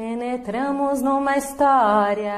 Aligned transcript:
Penetramos 0.00 1.02
numa 1.02 1.36
história 1.36 2.32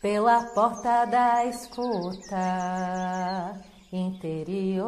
pela 0.00 0.44
porta 0.54 1.04
da 1.06 1.44
escuta 1.44 2.36
interior. 3.92 4.86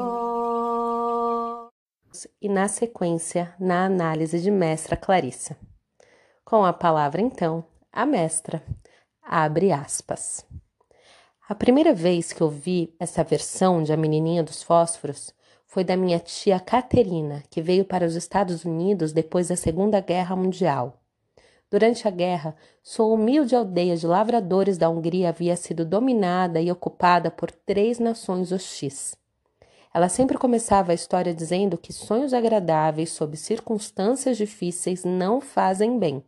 E 2.40 2.48
na 2.48 2.68
sequência, 2.68 3.52
na 3.58 3.86
análise 3.86 4.40
de 4.40 4.52
Mestra 4.52 4.96
Clarissa. 4.96 5.56
Com 6.44 6.64
a 6.64 6.72
palavra, 6.72 7.20
então, 7.20 7.64
a 7.92 8.06
mestra 8.06 8.62
abre 9.20 9.72
aspas. 9.72 10.46
A 11.48 11.56
primeira 11.56 11.92
vez 11.92 12.32
que 12.32 12.44
ouvi 12.44 12.94
essa 13.00 13.24
versão 13.24 13.82
de 13.82 13.92
A 13.92 13.96
Menininha 13.96 14.44
dos 14.44 14.62
Fósforos 14.62 15.34
foi 15.66 15.82
da 15.82 15.96
minha 15.96 16.20
tia 16.20 16.60
Caterina, 16.60 17.42
que 17.50 17.60
veio 17.60 17.84
para 17.84 18.06
os 18.06 18.14
Estados 18.14 18.64
Unidos 18.64 19.12
depois 19.12 19.48
da 19.48 19.56
Segunda 19.56 19.98
Guerra 20.00 20.36
Mundial. 20.36 20.99
Durante 21.70 22.08
a 22.08 22.10
guerra, 22.10 22.56
sua 22.82 23.06
humilde 23.06 23.54
aldeia 23.54 23.96
de 23.96 24.04
lavradores 24.04 24.76
da 24.76 24.90
Hungria 24.90 25.28
havia 25.28 25.54
sido 25.56 25.84
dominada 25.84 26.60
e 26.60 26.70
ocupada 26.70 27.30
por 27.30 27.52
três 27.52 28.00
nações 28.00 28.50
hostis. 28.50 29.14
Ela 29.94 30.08
sempre 30.08 30.36
começava 30.36 30.90
a 30.90 30.94
história 30.94 31.32
dizendo 31.32 31.78
que 31.78 31.92
sonhos 31.92 32.34
agradáveis 32.34 33.10
sob 33.10 33.36
circunstâncias 33.36 34.36
difíceis 34.36 35.04
não 35.04 35.40
fazem 35.40 35.96
bem, 35.96 36.24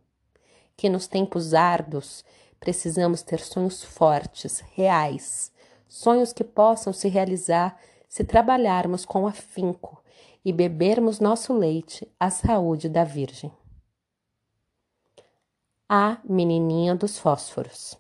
que 0.77 0.89
nos 0.89 1.09
tempos 1.09 1.55
árduos 1.55 2.25
precisamos 2.61 3.23
ter 3.23 3.41
sonhos 3.41 3.83
fortes, 3.83 4.63
reais, 4.75 5.51
sonhos 5.89 6.33
que 6.33 6.45
possam 6.45 6.93
se 6.93 7.09
realizar 7.09 7.77
se 8.09 8.23
trabalharmos 8.23 9.05
com 9.05 9.27
afinco 9.27 10.01
e 10.45 10.53
bebermos 10.53 11.19
nosso 11.19 11.53
leite 11.53 12.07
à 12.21 12.31
saúde 12.31 12.89
da 12.89 13.05
Virgem. 13.05 13.51
A 15.95 16.17
Menininha 16.25 16.95
dos 16.95 17.19
Fósforos 17.19 17.99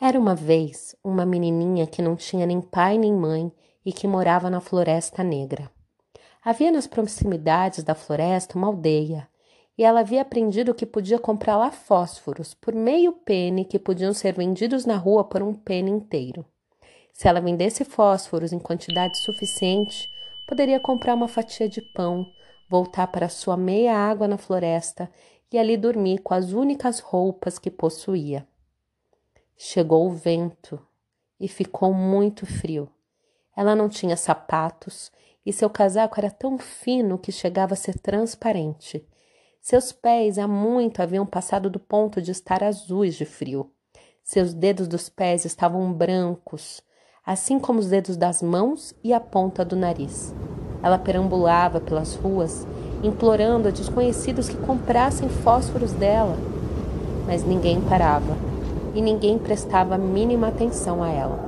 Era 0.00 0.16
uma 0.16 0.36
vez 0.36 0.94
uma 1.02 1.26
menininha 1.26 1.88
que 1.88 2.00
não 2.00 2.14
tinha 2.14 2.46
nem 2.46 2.60
pai 2.60 2.96
nem 2.96 3.12
mãe 3.12 3.50
e 3.84 3.92
que 3.92 4.06
morava 4.06 4.48
na 4.48 4.60
Floresta 4.60 5.24
Negra. 5.24 5.68
Havia 6.40 6.70
nas 6.70 6.86
proximidades 6.86 7.82
da 7.82 7.96
floresta 7.96 8.56
uma 8.56 8.68
aldeia, 8.68 9.28
e 9.76 9.82
ela 9.82 9.98
havia 9.98 10.22
aprendido 10.22 10.72
que 10.72 10.86
podia 10.86 11.18
comprar 11.18 11.56
lá 11.56 11.72
fósforos 11.72 12.54
por 12.54 12.72
meio 12.72 13.10
pene 13.10 13.64
que 13.64 13.76
podiam 13.76 14.14
ser 14.14 14.34
vendidos 14.34 14.86
na 14.86 14.96
rua 14.96 15.24
por 15.24 15.42
um 15.42 15.52
pene 15.52 15.90
inteiro. 15.90 16.46
Se 17.12 17.26
ela 17.26 17.40
vendesse 17.40 17.84
fósforos 17.84 18.52
em 18.52 18.60
quantidade 18.60 19.18
suficiente, 19.18 20.08
poderia 20.46 20.78
comprar 20.78 21.14
uma 21.14 21.26
fatia 21.26 21.68
de 21.68 21.82
pão, 21.92 22.24
voltar 22.68 23.08
para 23.08 23.28
sua 23.28 23.56
meia 23.56 23.96
água 23.96 24.28
na 24.28 24.38
floresta 24.38 25.10
e 25.54 25.58
ali 25.58 25.76
dormir 25.76 26.18
com 26.18 26.34
as 26.34 26.52
únicas 26.52 26.98
roupas 26.98 27.60
que 27.60 27.70
possuía. 27.70 28.44
Chegou 29.56 30.08
o 30.08 30.10
vento 30.10 30.84
e 31.38 31.46
ficou 31.46 31.94
muito 31.94 32.44
frio. 32.44 32.90
Ela 33.56 33.76
não 33.76 33.88
tinha 33.88 34.16
sapatos 34.16 35.12
e 35.46 35.52
seu 35.52 35.70
casaco 35.70 36.18
era 36.18 36.28
tão 36.28 36.58
fino 36.58 37.16
que 37.16 37.30
chegava 37.30 37.74
a 37.74 37.76
ser 37.76 38.00
transparente. 38.00 39.06
Seus 39.60 39.92
pés 39.92 40.38
há 40.38 40.48
muito 40.48 41.00
haviam 41.00 41.24
passado 41.24 41.70
do 41.70 41.78
ponto 41.78 42.20
de 42.20 42.32
estar 42.32 42.64
azuis 42.64 43.14
de 43.14 43.24
frio. 43.24 43.70
Seus 44.24 44.52
dedos 44.52 44.88
dos 44.88 45.08
pés 45.08 45.44
estavam 45.44 45.92
brancos, 45.92 46.82
assim 47.24 47.60
como 47.60 47.78
os 47.78 47.90
dedos 47.90 48.16
das 48.16 48.42
mãos 48.42 48.92
e 49.04 49.12
a 49.12 49.20
ponta 49.20 49.64
do 49.64 49.76
nariz. 49.76 50.34
Ela 50.82 50.98
perambulava 50.98 51.80
pelas 51.80 52.16
ruas, 52.16 52.66
implorando 53.06 53.68
a 53.68 53.70
desconhecidos 53.70 54.48
que 54.48 54.56
comprassem 54.56 55.28
fósforos 55.28 55.92
dela, 55.92 56.36
mas 57.26 57.44
ninguém 57.44 57.80
parava 57.80 58.36
e 58.94 59.00
ninguém 59.00 59.38
prestava 59.38 59.94
a 59.94 59.98
mínima 59.98 60.48
atenção 60.48 61.02
a 61.02 61.08
ela. 61.08 61.38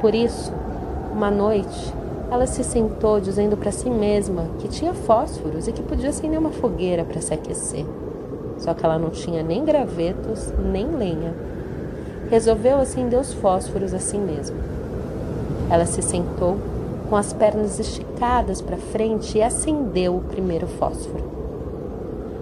Por 0.00 0.14
isso, 0.14 0.52
uma 1.12 1.30
noite, 1.30 1.94
ela 2.30 2.46
se 2.46 2.64
sentou 2.64 3.20
dizendo 3.20 3.56
para 3.56 3.70
si 3.70 3.88
mesma 3.88 4.46
que 4.58 4.68
tinha 4.68 4.92
fósforos 4.92 5.68
e 5.68 5.72
que 5.72 5.82
podia 5.82 6.10
acender 6.10 6.38
uma 6.38 6.50
fogueira 6.50 7.04
para 7.04 7.20
se 7.20 7.32
aquecer. 7.32 7.86
Só 8.58 8.74
que 8.74 8.84
ela 8.84 8.98
não 8.98 9.10
tinha 9.10 9.42
nem 9.42 9.64
gravetos 9.64 10.52
nem 10.72 10.86
lenha 10.86 11.34
resolveu 12.30 12.78
acender 12.78 13.18
os 13.18 13.32
fósforos 13.34 13.94
assim 13.94 14.20
mesmo. 14.20 14.56
Ela 15.70 15.86
se 15.86 16.02
sentou 16.02 16.56
com 17.08 17.16
as 17.16 17.32
pernas 17.32 17.78
esticadas 17.78 18.60
para 18.60 18.76
frente 18.76 19.38
e 19.38 19.42
acendeu 19.42 20.16
o 20.16 20.22
primeiro 20.22 20.66
fósforo. 20.66 21.24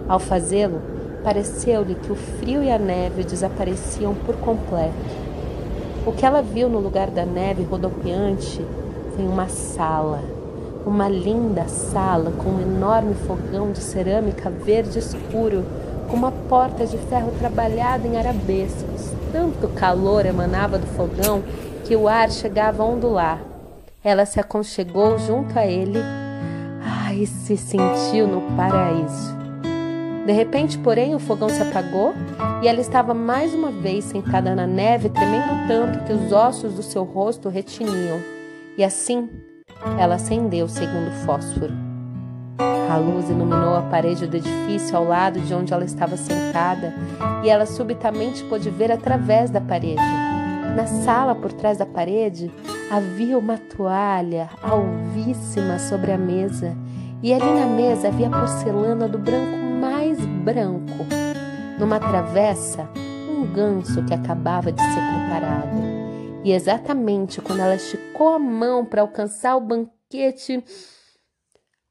Ao 0.07 0.19
fazê-lo, 0.19 0.81
pareceu-lhe 1.23 1.95
que 1.95 2.11
o 2.11 2.15
frio 2.15 2.61
e 2.61 2.71
a 2.71 2.77
neve 2.77 3.23
desapareciam 3.23 4.13
por 4.13 4.35
completo. 4.35 4.93
O 6.05 6.11
que 6.11 6.25
ela 6.25 6.41
viu 6.41 6.69
no 6.69 6.79
lugar 6.79 7.09
da 7.09 7.25
neve 7.25 7.63
rodopiante 7.63 8.63
foi 9.15 9.25
uma 9.25 9.47
sala, 9.47 10.21
uma 10.85 11.09
linda 11.09 11.67
sala 11.67 12.31
com 12.31 12.49
um 12.49 12.61
enorme 12.61 13.15
fogão 13.15 13.71
de 13.71 13.79
cerâmica 13.79 14.49
verde 14.49 14.99
escuro, 14.99 15.65
com 16.07 16.15
uma 16.15 16.31
porta 16.31 16.85
de 16.85 16.97
ferro 16.97 17.31
trabalhada 17.39 18.07
em 18.07 18.17
arabescos, 18.17 19.11
tanto 19.31 19.67
calor 19.69 20.25
emanava 20.25 20.77
do 20.77 20.85
fogão 20.85 21.41
que 21.83 21.95
o 21.95 22.07
ar 22.07 22.29
chegava 22.29 22.83
a 22.83 22.85
ondular. 22.85 23.54
Ela 24.05 24.23
se 24.27 24.39
aconchegou 24.39 25.17
junto 25.17 25.57
a 25.57 25.65
ele 25.65 25.97
ai, 26.79 27.23
e 27.23 27.25
se 27.25 27.57
sentiu 27.57 28.27
no 28.27 28.55
paraíso. 28.55 29.35
De 30.27 30.31
repente, 30.31 30.77
porém, 30.77 31.15
o 31.15 31.19
fogão 31.19 31.49
se 31.49 31.59
apagou 31.61 32.13
e 32.61 32.67
ela 32.67 32.79
estava 32.79 33.15
mais 33.15 33.51
uma 33.55 33.71
vez 33.71 34.05
sentada 34.05 34.53
na 34.53 34.67
neve, 34.67 35.09
tremendo 35.09 35.67
tanto 35.67 36.03
que 36.05 36.13
os 36.13 36.31
ossos 36.31 36.75
do 36.75 36.83
seu 36.83 37.03
rosto 37.03 37.49
retiniam. 37.49 38.19
E 38.77 38.83
assim, 38.83 39.27
ela 39.99 40.15
acendeu 40.15 40.67
o 40.67 40.69
segundo 40.69 41.09
fósforo. 41.25 41.73
A 42.91 42.97
luz 42.97 43.27
iluminou 43.27 43.75
a 43.75 43.81
parede 43.81 44.27
do 44.27 44.37
edifício 44.37 44.95
ao 44.95 45.03
lado 45.03 45.39
de 45.39 45.53
onde 45.53 45.73
ela 45.73 45.83
estava 45.83 46.15
sentada 46.15 46.93
e 47.43 47.49
ela 47.49 47.65
subitamente 47.65 48.43
pôde 48.43 48.69
ver 48.69 48.91
através 48.91 49.49
da 49.49 49.59
parede. 49.59 50.24
Na 50.75 50.85
sala 50.85 51.33
por 51.33 51.53
trás 51.53 51.77
da 51.77 51.85
parede 51.85 52.51
havia 52.91 53.37
uma 53.37 53.57
toalha 53.57 54.49
alvíssima 54.61 55.79
sobre 55.79 56.11
a 56.11 56.17
mesa 56.17 56.75
e 57.23 57.33
ali 57.33 57.45
na 57.45 57.65
mesa 57.65 58.09
havia 58.09 58.29
porcelana 58.29 59.07
do 59.07 59.17
branco 59.17 59.57
mais 59.79 60.19
branco. 60.43 61.05
Numa 61.79 61.97
travessa, 61.97 62.89
um 63.29 63.45
ganso 63.53 64.03
que 64.03 64.13
acabava 64.13 64.69
de 64.69 64.81
ser 64.81 64.89
preparado. 64.89 65.77
E 66.43 66.51
exatamente 66.51 67.41
quando 67.41 67.61
ela 67.61 67.75
esticou 67.75 68.33
a 68.33 68.39
mão 68.39 68.85
para 68.85 69.01
alcançar 69.01 69.55
o 69.55 69.61
banquete, 69.61 70.61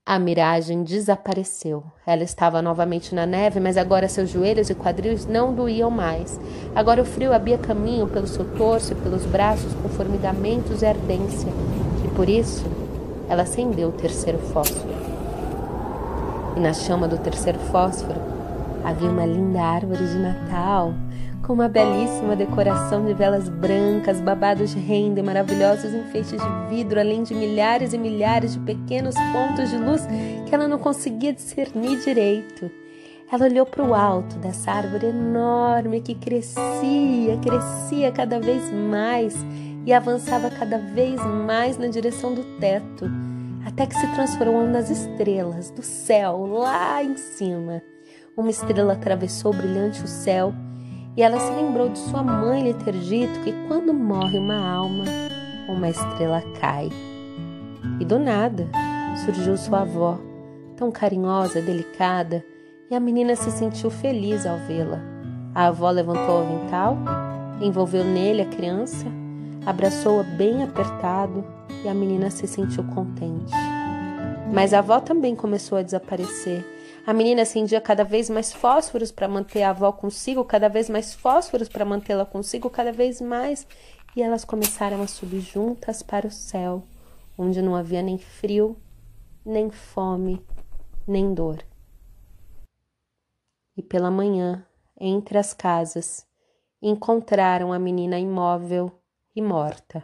a 0.06 0.18
miragem 0.18 0.84
desapareceu. 0.84 1.82
Ela 2.06 2.24
estava 2.24 2.60
novamente 2.60 3.14
na 3.14 3.24
neve, 3.24 3.58
mas 3.58 3.78
agora 3.78 4.06
seus 4.06 4.28
joelhos 4.28 4.68
e 4.68 4.74
quadris 4.74 5.24
não 5.24 5.54
doíam 5.54 5.90
mais. 5.90 6.38
Agora 6.74 7.00
o 7.00 7.06
frio 7.06 7.32
abria 7.32 7.56
caminho 7.56 8.06
pelo 8.06 8.26
seu 8.26 8.44
torso 8.54 8.92
e 8.92 8.96
pelos 8.96 9.24
braços 9.24 9.72
com 9.82 9.88
formigamentos 9.88 10.82
e 10.82 10.86
ardência. 10.86 11.48
E 12.04 12.08
por 12.08 12.28
isso, 12.28 12.66
ela 13.30 13.44
acendeu 13.44 13.88
o 13.88 13.92
terceiro 13.92 14.38
fósforo. 14.38 14.92
E 16.54 16.60
na 16.60 16.74
chama 16.74 17.08
do 17.08 17.16
terceiro 17.16 17.58
fósforo 17.58 18.20
havia 18.84 19.08
uma 19.08 19.24
linda 19.24 19.62
árvore 19.62 20.06
de 20.06 20.18
Natal 20.18 20.92
com 21.46 21.52
uma 21.52 21.68
belíssima 21.68 22.34
decoração 22.34 23.04
de 23.04 23.12
velas 23.12 23.48
brancas, 23.50 24.20
babados 24.20 24.70
de 24.70 24.78
renda 24.78 25.20
e 25.20 25.22
maravilhosos 25.22 25.92
enfeites 25.92 26.32
de 26.32 26.68
vidro, 26.68 26.98
além 26.98 27.22
de 27.22 27.34
milhares 27.34 27.92
e 27.92 27.98
milhares 27.98 28.54
de 28.54 28.60
pequenos 28.60 29.14
pontos 29.32 29.68
de 29.68 29.76
luz 29.76 30.06
que 30.46 30.54
ela 30.54 30.66
não 30.66 30.78
conseguia 30.78 31.34
discernir 31.34 32.02
direito. 32.02 32.70
Ela 33.30 33.44
olhou 33.44 33.66
para 33.66 33.84
o 33.84 33.94
alto 33.94 34.36
dessa 34.36 34.70
árvore 34.70 35.06
enorme 35.06 36.00
que 36.00 36.14
crescia, 36.14 37.38
crescia 37.42 38.10
cada 38.10 38.40
vez 38.40 38.70
mais 38.72 39.34
e 39.84 39.92
avançava 39.92 40.48
cada 40.48 40.78
vez 40.78 41.20
mais 41.26 41.76
na 41.76 41.88
direção 41.88 42.34
do 42.34 42.42
teto, 42.58 43.06
até 43.66 43.86
que 43.86 43.94
se 43.94 44.06
transformou 44.14 44.66
nas 44.66 44.88
estrelas 44.88 45.70
do 45.70 45.82
céu 45.82 46.46
lá 46.46 47.02
em 47.02 47.16
cima. 47.16 47.82
Uma 48.34 48.50
estrela 48.50 48.94
atravessou 48.94 49.52
brilhante 49.52 50.02
o 50.02 50.08
céu 50.08 50.54
e 51.16 51.22
ela 51.22 51.38
se 51.38 51.52
lembrou 51.52 51.88
de 51.88 51.98
sua 51.98 52.22
mãe 52.22 52.62
lhe 52.62 52.74
ter 52.74 52.92
dito 52.92 53.40
que 53.40 53.52
quando 53.68 53.94
morre 53.94 54.38
uma 54.38 54.56
alma, 54.56 55.04
uma 55.68 55.88
estrela 55.88 56.42
cai. 56.60 56.90
E 58.00 58.04
do 58.04 58.18
nada 58.18 58.68
surgiu 59.24 59.56
sua 59.56 59.82
avó, 59.82 60.18
tão 60.76 60.90
carinhosa, 60.90 61.60
delicada, 61.60 62.44
e 62.90 62.94
a 62.94 63.00
menina 63.00 63.36
se 63.36 63.50
sentiu 63.50 63.90
feliz 63.90 64.44
ao 64.44 64.58
vê-la. 64.58 65.00
A 65.54 65.66
avó 65.66 65.90
levantou 65.90 66.40
o 66.40 66.42
avental, 66.42 66.98
envolveu 67.60 68.04
nele 68.04 68.42
a 68.42 68.46
criança, 68.46 69.06
abraçou-a 69.64 70.24
bem 70.24 70.64
apertado 70.64 71.44
e 71.84 71.88
a 71.88 71.94
menina 71.94 72.28
se 72.30 72.46
sentiu 72.46 72.82
contente. 72.84 73.52
Mas 74.52 74.74
a 74.74 74.80
avó 74.80 75.00
também 75.00 75.36
começou 75.36 75.78
a 75.78 75.82
desaparecer 75.82 76.73
A 77.06 77.12
menina 77.12 77.42
acendia 77.42 77.82
cada 77.82 78.02
vez 78.02 78.30
mais 78.30 78.50
fósforos 78.50 79.12
para 79.12 79.28
manter 79.28 79.62
a 79.62 79.70
avó 79.70 79.92
consigo, 79.92 80.42
cada 80.42 80.70
vez 80.70 80.88
mais 80.88 81.12
fósforos 81.12 81.68
para 81.68 81.84
mantê-la 81.84 82.24
consigo, 82.24 82.70
cada 82.70 82.92
vez 82.92 83.20
mais. 83.20 83.66
E 84.16 84.22
elas 84.22 84.42
começaram 84.42 85.02
a 85.02 85.06
subir 85.06 85.40
juntas 85.40 86.02
para 86.02 86.26
o 86.26 86.30
céu, 86.30 86.82
onde 87.36 87.60
não 87.60 87.76
havia 87.76 88.00
nem 88.00 88.16
frio, 88.16 88.80
nem 89.44 89.70
fome, 89.70 90.42
nem 91.06 91.34
dor. 91.34 91.62
E 93.76 93.82
pela 93.82 94.10
manhã, 94.10 94.66
entre 94.98 95.36
as 95.36 95.52
casas, 95.52 96.26
encontraram 96.80 97.70
a 97.70 97.78
menina 97.78 98.18
imóvel 98.18 98.90
e 99.36 99.42
morta. 99.42 100.02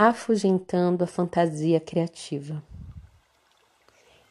Afugentando 0.00 1.02
a 1.02 1.08
fantasia 1.08 1.80
criativa. 1.80 2.62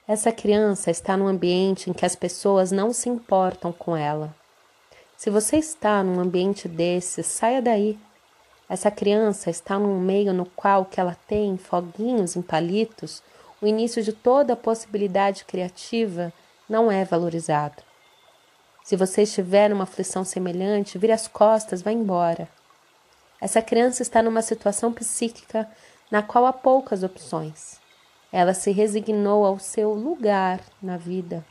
Essa 0.08 0.32
criança 0.32 0.90
está 0.90 1.18
num 1.18 1.28
ambiente 1.28 1.90
em 1.90 1.94
que 1.94 2.06
as 2.06 2.16
pessoas 2.16 2.72
não 2.72 2.94
se 2.94 3.10
importam 3.10 3.74
com 3.74 3.94
ela. 3.94 4.34
Se 5.18 5.30
você 5.30 5.58
está 5.58 6.02
num 6.02 6.22
ambiente 6.22 6.70
desse, 6.70 7.22
saia 7.22 7.62
daí. 7.62 8.00
Essa 8.70 8.90
criança 8.90 9.50
está 9.50 9.78
num 9.78 10.00
meio 10.00 10.32
no 10.32 10.46
qual 10.46 10.86
que 10.86 11.02
ela 11.02 11.18
tem 11.28 11.58
foguinhos 11.58 12.38
em 12.38 12.42
palitos, 12.42 13.22
o 13.62 13.68
início 13.68 14.02
de 14.02 14.14
toda 14.14 14.54
a 14.54 14.56
possibilidade 14.56 15.44
criativa 15.44 16.32
não 16.70 16.90
é 16.90 17.04
valorizado. 17.04 17.84
Se 18.86 18.96
você 18.96 19.24
estiver 19.24 19.70
numa 19.70 19.84
aflição 19.84 20.24
semelhante, 20.24 20.98
vire 20.98 21.12
as 21.12 21.28
costas, 21.28 21.82
vá 21.82 21.92
embora. 21.92 22.48
Essa 23.40 23.62
criança 23.62 24.02
está 24.02 24.22
numa 24.22 24.42
situação 24.42 24.92
psíquica 24.92 25.70
na 26.10 26.24
qual 26.24 26.46
há 26.46 26.54
poucas 26.54 27.04
opções. 27.04 27.80
Ela 28.32 28.54
se 28.54 28.72
resignou 28.72 29.46
ao 29.46 29.60
seu 29.60 29.94
lugar 29.94 30.60
na 30.82 30.98
vida. 30.98 31.46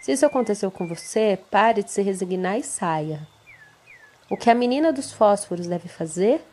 Se 0.00 0.12
isso 0.12 0.24
aconteceu 0.24 0.70
com 0.70 0.86
você, 0.86 1.38
pare 1.50 1.82
de 1.82 1.90
se 1.90 2.02
resignar 2.02 2.58
e 2.58 2.62
saia. 2.62 3.26
O 4.30 4.36
que 4.36 4.50
a 4.50 4.54
menina 4.54 4.92
dos 4.92 5.12
fósforos 5.12 5.66
deve 5.66 5.88
fazer? 5.88 6.44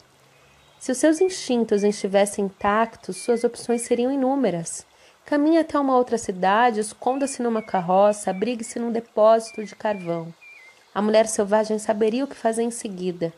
Se 0.80 0.92
os 0.92 0.98
seus 0.98 1.22
instintos 1.22 1.84
estivessem 1.84 2.46
intactos, 2.46 3.18
suas 3.18 3.44
opções 3.44 3.82
seriam 3.82 4.12
inúmeras. 4.12 4.86
Caminhe 5.26 5.58
até 5.58 5.80
uma 5.80 5.96
outra 5.96 6.18
cidade, 6.18 6.80
esconda-se 6.80 7.42
numa 7.42 7.62
carroça, 7.62 8.30
abrigue-se 8.30 8.78
num 8.78 8.92
depósito 8.92 9.64
de 9.64 9.76
carvão. 9.76 10.34
A 10.94 11.02
mulher 11.02 11.28
selvagem 11.28 11.80
saberia 11.80 12.24
o 12.24 12.28
que 12.28 12.36
fazer 12.36 12.62
em 12.62 12.72
seguida, 12.72 13.34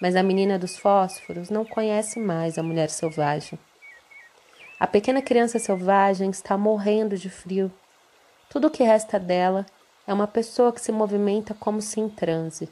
mas 0.00 0.16
a 0.16 0.22
menina 0.22 0.58
dos 0.58 0.76
fósforos 0.76 1.50
não 1.50 1.64
conhece 1.64 2.18
mais 2.18 2.58
a 2.58 2.62
mulher 2.62 2.90
selvagem. 2.90 3.58
A 4.78 4.86
pequena 4.86 5.20
criança 5.20 5.58
selvagem 5.58 6.30
está 6.30 6.56
morrendo 6.56 7.16
de 7.16 7.28
frio. 7.28 7.72
Tudo 8.48 8.68
o 8.68 8.70
que 8.70 8.84
resta 8.84 9.18
dela 9.18 9.66
é 10.06 10.14
uma 10.14 10.26
pessoa 10.26 10.72
que 10.72 10.80
se 10.80 10.92
movimenta 10.92 11.52
como 11.52 11.82
se 11.82 12.00
em 12.00 12.08
transe. 12.08 12.68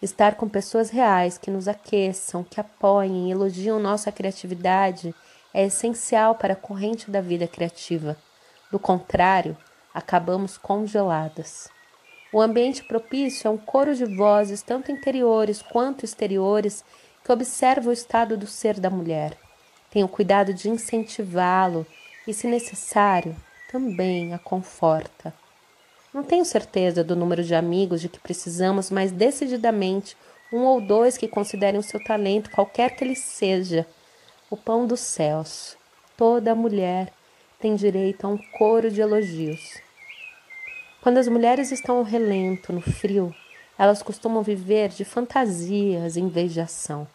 Estar 0.00 0.36
com 0.36 0.48
pessoas 0.48 0.90
reais 0.90 1.36
que 1.36 1.50
nos 1.50 1.66
aqueçam, 1.66 2.44
que 2.44 2.60
apoiem 2.60 3.28
e 3.28 3.32
elogiam 3.32 3.80
nossa 3.80 4.12
criatividade 4.12 5.12
é 5.52 5.64
essencial 5.64 6.36
para 6.36 6.52
a 6.52 6.56
corrente 6.56 7.10
da 7.10 7.20
vida 7.20 7.48
criativa. 7.48 8.16
Do 8.70 8.78
contrário, 8.78 9.56
acabamos 9.92 10.56
congeladas. 10.56 11.68
O 12.30 12.42
ambiente 12.42 12.84
propício 12.84 13.48
é 13.48 13.50
um 13.50 13.56
coro 13.56 13.94
de 13.94 14.04
vozes, 14.04 14.60
tanto 14.60 14.92
interiores 14.92 15.62
quanto 15.62 16.04
exteriores, 16.04 16.84
que 17.24 17.32
observa 17.32 17.88
o 17.88 17.92
estado 17.92 18.36
do 18.36 18.46
ser 18.46 18.78
da 18.78 18.90
mulher. 18.90 19.36
Tenha 19.90 20.04
o 20.04 20.08
cuidado 20.08 20.52
de 20.52 20.68
incentivá-lo 20.68 21.86
e, 22.26 22.34
se 22.34 22.46
necessário, 22.46 23.34
também 23.72 24.34
a 24.34 24.38
conforta. 24.38 25.32
Não 26.12 26.22
tenho 26.22 26.44
certeza 26.44 27.02
do 27.02 27.16
número 27.16 27.42
de 27.42 27.54
amigos 27.54 28.00
de 28.02 28.08
que 28.10 28.20
precisamos, 28.20 28.90
mas 28.90 29.10
decididamente 29.10 30.16
um 30.52 30.64
ou 30.64 30.80
dois 30.80 31.16
que 31.16 31.28
considerem 31.28 31.80
o 31.80 31.82
seu 31.82 32.02
talento, 32.04 32.50
qualquer 32.50 32.94
que 32.94 33.04
ele 33.04 33.14
seja, 33.14 33.86
o 34.50 34.56
pão 34.56 34.86
dos 34.86 35.00
céus. 35.00 35.76
Toda 36.16 36.54
mulher 36.54 37.12
tem 37.58 37.74
direito 37.74 38.26
a 38.26 38.30
um 38.30 38.38
coro 38.58 38.90
de 38.90 39.00
elogios. 39.00 39.87
Quando 41.08 41.16
as 41.16 41.28
mulheres 41.28 41.72
estão 41.72 41.96
ao 41.96 42.02
relento, 42.02 42.70
no 42.70 42.82
frio, 42.82 43.34
elas 43.78 44.02
costumam 44.02 44.42
viver 44.42 44.90
de 44.90 45.06
fantasias 45.06 46.18
em 46.18 46.28
vez 46.28 46.52
de 46.52 46.60
ação. 46.60 47.08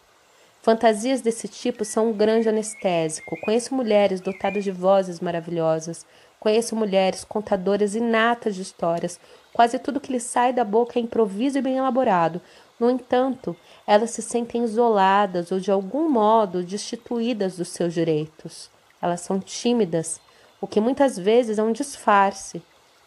Fantasias 0.60 1.20
desse 1.20 1.46
tipo 1.46 1.84
são 1.84 2.08
um 2.08 2.12
grande 2.12 2.48
anestésico. 2.48 3.40
Conheço 3.42 3.72
mulheres 3.72 4.20
dotadas 4.20 4.64
de 4.64 4.72
vozes 4.72 5.20
maravilhosas. 5.20 6.04
Conheço 6.40 6.74
mulheres 6.74 7.22
contadoras 7.22 7.94
inatas 7.94 8.56
de 8.56 8.62
histórias. 8.62 9.20
Quase 9.52 9.78
tudo 9.78 10.00
que 10.00 10.10
lhes 10.10 10.24
sai 10.24 10.52
da 10.52 10.64
boca 10.64 10.98
é 10.98 11.02
improviso 11.02 11.58
e 11.58 11.62
bem 11.62 11.76
elaborado. 11.76 12.40
No 12.80 12.90
entanto, 12.90 13.56
elas 13.86 14.10
se 14.10 14.22
sentem 14.22 14.64
isoladas 14.64 15.52
ou 15.52 15.60
de 15.60 15.70
algum 15.70 16.08
modo 16.08 16.64
destituídas 16.64 17.58
dos 17.58 17.68
seus 17.68 17.94
direitos. 17.94 18.68
Elas 19.00 19.20
são 19.20 19.38
tímidas, 19.38 20.20
o 20.60 20.66
que 20.66 20.80
muitas 20.80 21.16
vezes 21.16 21.60
é 21.60 21.62
um 21.62 21.70
disfarce 21.70 22.60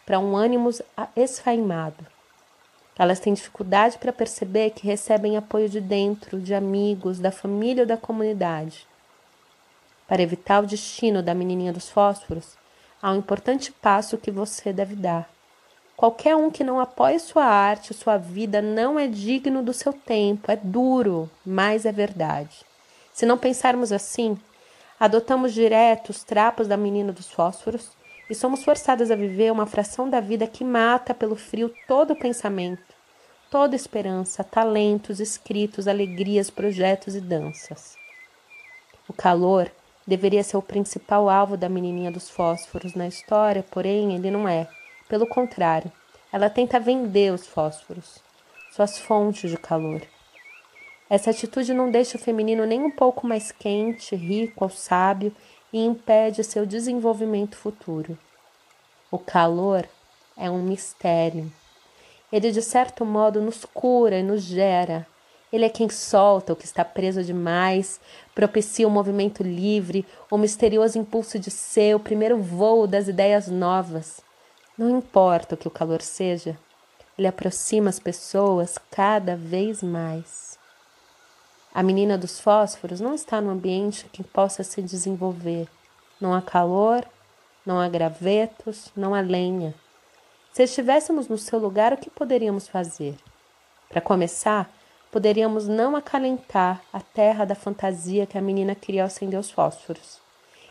para 0.08 0.18
um 0.18 0.34
ânimo 0.34 0.70
esfaimado. 1.14 2.06
Elas 2.98 3.20
têm 3.20 3.34
dificuldade 3.34 3.98
para 3.98 4.10
perceber 4.10 4.70
que 4.70 4.86
recebem 4.86 5.36
apoio 5.36 5.68
de 5.68 5.82
dentro, 5.82 6.40
de 6.40 6.54
amigos, 6.54 7.18
da 7.18 7.30
família 7.30 7.82
ou 7.82 7.86
da 7.86 7.98
comunidade. 7.98 8.86
Para 10.06 10.22
evitar 10.22 10.62
o 10.62 10.66
destino 10.66 11.22
da 11.22 11.34
menininha 11.34 11.74
dos 11.74 11.90
fósforos, 11.90 12.56
há 13.02 13.12
um 13.12 13.16
importante 13.16 13.70
passo 13.70 14.16
que 14.16 14.30
você 14.30 14.72
deve 14.72 14.96
dar 14.96 15.28
Qualquer 15.94 16.34
um 16.36 16.50
que 16.50 16.64
não 16.64 16.80
apoie 16.80 17.18
sua 17.18 17.44
arte, 17.44 17.92
sua 17.92 18.16
vida, 18.16 18.62
não 18.62 18.98
é 18.98 19.06
digno 19.08 19.62
do 19.62 19.74
seu 19.74 19.92
tempo. 19.92 20.50
É 20.50 20.56
duro, 20.56 21.28
mas 21.44 21.84
é 21.84 21.90
verdade. 21.92 22.64
Se 23.12 23.26
não 23.26 23.36
pensarmos 23.36 23.92
assim, 23.92 24.38
adotamos 24.98 25.52
direto 25.52 26.10
os 26.10 26.22
trapos 26.22 26.66
da 26.66 26.78
menina 26.78 27.12
dos 27.12 27.30
fósforos 27.30 27.97
e 28.28 28.34
somos 28.34 28.62
forçadas 28.62 29.10
a 29.10 29.16
viver 29.16 29.50
uma 29.50 29.66
fração 29.66 30.08
da 30.08 30.20
vida 30.20 30.46
que 30.46 30.64
mata 30.64 31.14
pelo 31.14 31.36
frio 31.36 31.72
todo 31.86 32.16
pensamento, 32.16 32.82
toda 33.50 33.74
esperança, 33.74 34.44
talentos, 34.44 35.20
escritos, 35.20 35.88
alegrias, 35.88 36.50
projetos 36.50 37.14
e 37.14 37.20
danças. 37.20 37.96
O 39.08 39.12
calor 39.12 39.70
deveria 40.06 40.42
ser 40.42 40.56
o 40.56 40.62
principal 40.62 41.28
alvo 41.28 41.56
da 41.56 41.68
menininha 41.68 42.10
dos 42.10 42.28
fósforos 42.28 42.94
na 42.94 43.06
história, 43.06 43.64
porém 43.70 44.14
ele 44.14 44.30
não 44.30 44.48
é. 44.48 44.68
Pelo 45.08 45.26
contrário, 45.26 45.90
ela 46.30 46.50
tenta 46.50 46.78
vender 46.78 47.32
os 47.32 47.46
fósforos, 47.46 48.22
suas 48.70 48.98
fontes 48.98 49.50
de 49.50 49.56
calor. 49.56 50.02
Essa 51.08 51.30
atitude 51.30 51.72
não 51.72 51.90
deixa 51.90 52.18
o 52.18 52.20
feminino 52.20 52.66
nem 52.66 52.82
um 52.82 52.90
pouco 52.90 53.26
mais 53.26 53.50
quente, 53.50 54.14
rico 54.14 54.64
ou 54.64 54.70
sábio 54.70 55.34
e 55.72 55.82
impede 55.82 56.44
seu 56.44 56.66
desenvolvimento 56.66 57.56
futuro. 57.56 58.18
O 59.10 59.18
calor 59.18 59.88
é 60.36 60.50
um 60.50 60.62
mistério. 60.62 61.50
Ele, 62.30 62.50
de 62.50 62.60
certo 62.60 63.04
modo, 63.06 63.40
nos 63.40 63.64
cura 63.64 64.18
e 64.18 64.22
nos 64.22 64.42
gera. 64.42 65.06
Ele 65.50 65.64
é 65.64 65.70
quem 65.70 65.88
solta 65.88 66.52
o 66.52 66.56
que 66.56 66.66
está 66.66 66.84
preso 66.84 67.24
demais, 67.24 67.98
propicia 68.34 68.86
o 68.86 68.90
um 68.90 68.92
movimento 68.92 69.42
livre, 69.42 70.06
o 70.30 70.36
misterioso 70.36 70.98
impulso 70.98 71.38
de 71.38 71.50
ser, 71.50 71.96
o 71.96 72.00
primeiro 72.00 72.36
voo 72.36 72.86
das 72.86 73.08
ideias 73.08 73.48
novas. 73.48 74.20
Não 74.76 74.98
importa 74.98 75.54
o 75.54 75.58
que 75.58 75.66
o 75.66 75.70
calor 75.70 76.02
seja, 76.02 76.58
ele 77.16 77.26
aproxima 77.26 77.88
as 77.88 77.98
pessoas 77.98 78.76
cada 78.90 79.34
vez 79.34 79.82
mais. 79.82 80.58
A 81.74 81.82
menina 81.82 82.18
dos 82.18 82.38
fósforos 82.38 83.00
não 83.00 83.14
está 83.14 83.40
no 83.40 83.50
ambiente 83.50 84.06
que 84.12 84.22
possa 84.22 84.62
se 84.62 84.82
desenvolver. 84.82 85.66
Não 86.20 86.34
há 86.34 86.42
calor, 86.42 87.06
não 87.64 87.80
há 87.80 87.88
gravetos, 87.88 88.90
não 88.96 89.14
há 89.14 89.20
lenha. 89.20 89.74
Se 90.52 90.62
estivéssemos 90.62 91.28
no 91.28 91.38
seu 91.38 91.58
lugar, 91.58 91.92
o 91.92 91.96
que 91.96 92.10
poderíamos 92.10 92.66
fazer? 92.66 93.14
Para 93.88 94.00
começar, 94.00 94.70
poderíamos 95.10 95.68
não 95.68 95.96
acalentar 95.96 96.82
a 96.92 97.00
terra 97.00 97.44
da 97.44 97.54
fantasia 97.54 98.26
que 98.26 98.36
a 98.36 98.42
menina 98.42 98.74
queria 98.74 99.04
acender 99.04 99.38
os 99.38 99.50
fósforos. 99.50 100.20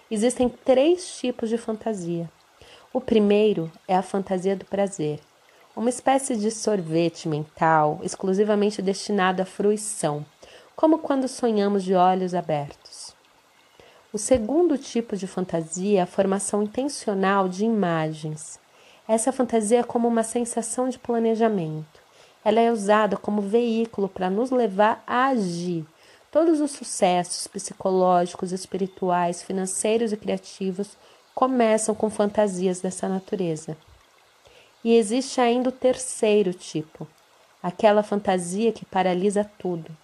Existem 0.09 0.49
três 0.49 1.17
tipos 1.17 1.49
de 1.49 1.57
fantasia: 1.57 2.29
o 2.93 3.01
primeiro 3.01 3.71
é 3.87 3.95
a 3.95 4.01
fantasia 4.01 4.55
do 4.55 4.65
prazer, 4.65 5.19
uma 5.75 5.89
espécie 5.89 6.35
de 6.35 6.49
sorvete 6.49 7.27
mental 7.27 7.99
exclusivamente 8.01 8.81
destinado 8.81 9.41
à 9.41 9.45
fruição, 9.45 10.25
como 10.75 10.99
quando 10.99 11.27
sonhamos 11.27 11.83
de 11.83 11.93
olhos 11.93 12.33
abertos. 12.33 13.06
O 14.17 14.19
segundo 14.19 14.79
tipo 14.79 15.15
de 15.15 15.27
fantasia 15.27 15.99
é 15.99 16.01
a 16.01 16.07
formação 16.07 16.63
intencional 16.63 17.47
de 17.47 17.63
imagens. 17.63 18.59
Essa 19.07 19.31
fantasia 19.31 19.81
é 19.81 19.83
como 19.83 20.07
uma 20.07 20.23
sensação 20.23 20.89
de 20.89 20.97
planejamento. 20.97 22.01
Ela 22.43 22.59
é 22.59 22.71
usada 22.71 23.15
como 23.15 23.43
veículo 23.43 24.09
para 24.09 24.27
nos 24.27 24.49
levar 24.49 25.03
a 25.05 25.27
agir, 25.27 25.85
Todos 26.31 26.59
os 26.59 26.71
sucessos 26.71 27.45
psicológicos, 27.45 28.51
espirituais, 28.51 29.43
financeiros 29.43 30.11
e 30.11 30.17
criativos 30.17 30.97
começam 31.35 31.93
com 31.93 32.09
fantasias 32.09 32.81
dessa 32.81 33.07
natureza. 33.07 33.77
E 34.83 34.95
existe 34.95 35.39
ainda 35.39 35.69
o 35.69 35.71
terceiro 35.71 36.55
tipo, 36.55 37.07
aquela 37.61 38.01
fantasia 38.01 38.71
que 38.71 38.83
paralisa 38.83 39.47
tudo. 39.59 39.95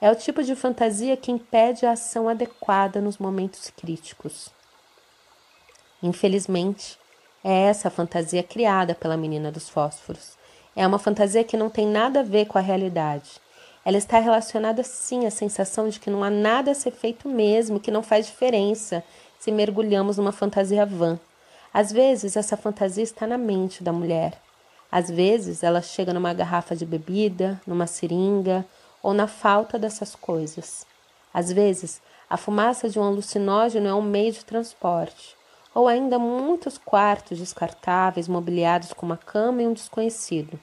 É 0.00 0.10
o 0.10 0.14
tipo 0.16 0.42
de 0.42 0.54
fantasia 0.54 1.16
que 1.16 1.30
impede 1.30 1.86
a 1.86 1.92
ação 1.92 2.28
adequada 2.28 3.00
nos 3.00 3.18
momentos 3.18 3.70
críticos. 3.70 4.50
Infelizmente, 6.02 6.98
é 7.42 7.62
essa 7.64 7.88
a 7.88 7.90
fantasia 7.90 8.42
criada 8.42 8.94
pela 8.94 9.16
menina 9.16 9.50
dos 9.50 9.68
fósforos. 9.68 10.36
É 10.76 10.86
uma 10.86 10.98
fantasia 10.98 11.44
que 11.44 11.56
não 11.56 11.70
tem 11.70 11.86
nada 11.86 12.20
a 12.20 12.22
ver 12.22 12.46
com 12.46 12.58
a 12.58 12.60
realidade. 12.60 13.40
Ela 13.84 13.98
está 13.98 14.18
relacionada 14.18 14.82
sim 14.82 15.26
à 15.26 15.30
sensação 15.30 15.88
de 15.88 16.00
que 16.00 16.10
não 16.10 16.24
há 16.24 16.30
nada 16.30 16.70
a 16.70 16.74
ser 16.74 16.90
feito 16.90 17.28
mesmo, 17.28 17.78
que 17.78 17.90
não 17.90 18.02
faz 18.02 18.26
diferença 18.26 19.04
se 19.38 19.52
mergulhamos 19.52 20.16
numa 20.16 20.32
fantasia 20.32 20.86
vã. 20.86 21.18
Às 21.72 21.92
vezes, 21.92 22.36
essa 22.36 22.56
fantasia 22.56 23.04
está 23.04 23.26
na 23.26 23.36
mente 23.36 23.82
da 23.84 23.92
mulher. 23.92 24.40
Às 24.90 25.10
vezes, 25.10 25.62
ela 25.62 25.82
chega 25.82 26.14
numa 26.14 26.32
garrafa 26.32 26.74
de 26.74 26.86
bebida, 26.86 27.60
numa 27.66 27.86
seringa 27.86 28.64
ou 29.04 29.14
na 29.14 29.28
falta 29.28 29.78
dessas 29.78 30.16
coisas. 30.16 30.86
Às 31.32 31.52
vezes, 31.52 32.00
a 32.28 32.38
fumaça 32.38 32.88
de 32.88 32.98
um 32.98 33.04
alucinógeno 33.04 33.86
é 33.86 33.94
um 33.94 34.02
meio 34.02 34.32
de 34.32 34.44
transporte 34.44 35.36
ou 35.74 35.88
ainda 35.88 36.18
muitos 36.18 36.78
quartos 36.78 37.38
descartáveis 37.38 38.28
mobiliados 38.28 38.92
com 38.92 39.04
uma 39.04 39.16
cama 39.16 39.60
e 39.60 39.66
um 39.66 39.72
desconhecido. 39.72 40.58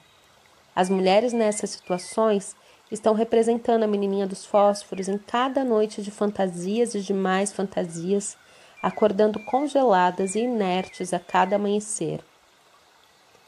As 0.74 0.88
mulheres 0.88 1.34
nessas 1.34 1.70
situações 1.70 2.56
estão 2.90 3.14
representando 3.14 3.82
a 3.82 3.86
menininha 3.86 4.26
dos 4.26 4.46
fósforos 4.46 5.08
em 5.08 5.18
cada 5.18 5.62
noite 5.62 6.02
de 6.02 6.10
fantasias 6.10 6.94
e 6.94 7.00
de 7.00 7.12
mais 7.12 7.52
fantasias, 7.52 8.36
acordando 8.82 9.38
congeladas 9.44 10.34
e 10.34 10.40
inertes 10.40 11.12
a 11.12 11.20
cada 11.20 11.56
amanhecer. 11.56 12.20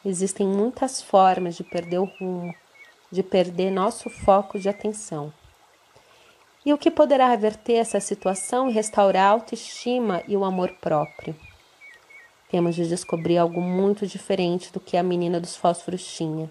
Existem 0.04 0.46
muitas 0.46 1.00
formas 1.00 1.56
de 1.56 1.64
perder 1.64 1.98
o 1.98 2.04
rumo, 2.04 2.54
de 3.14 3.22
perder 3.22 3.70
nosso 3.70 4.10
foco 4.10 4.58
de 4.58 4.68
atenção. 4.68 5.32
E 6.66 6.72
o 6.72 6.78
que 6.78 6.90
poderá 6.90 7.28
reverter 7.28 7.74
essa 7.74 8.00
situação 8.00 8.68
e 8.68 8.72
restaurar 8.72 9.26
a 9.26 9.30
autoestima 9.30 10.22
e 10.26 10.36
o 10.36 10.44
amor 10.44 10.72
próprio? 10.80 11.36
Temos 12.50 12.74
de 12.74 12.88
descobrir 12.88 13.38
algo 13.38 13.60
muito 13.60 14.06
diferente 14.06 14.72
do 14.72 14.80
que 14.80 14.96
a 14.96 15.02
menina 15.02 15.38
dos 15.38 15.56
fósforos 15.56 16.04
tinha. 16.04 16.50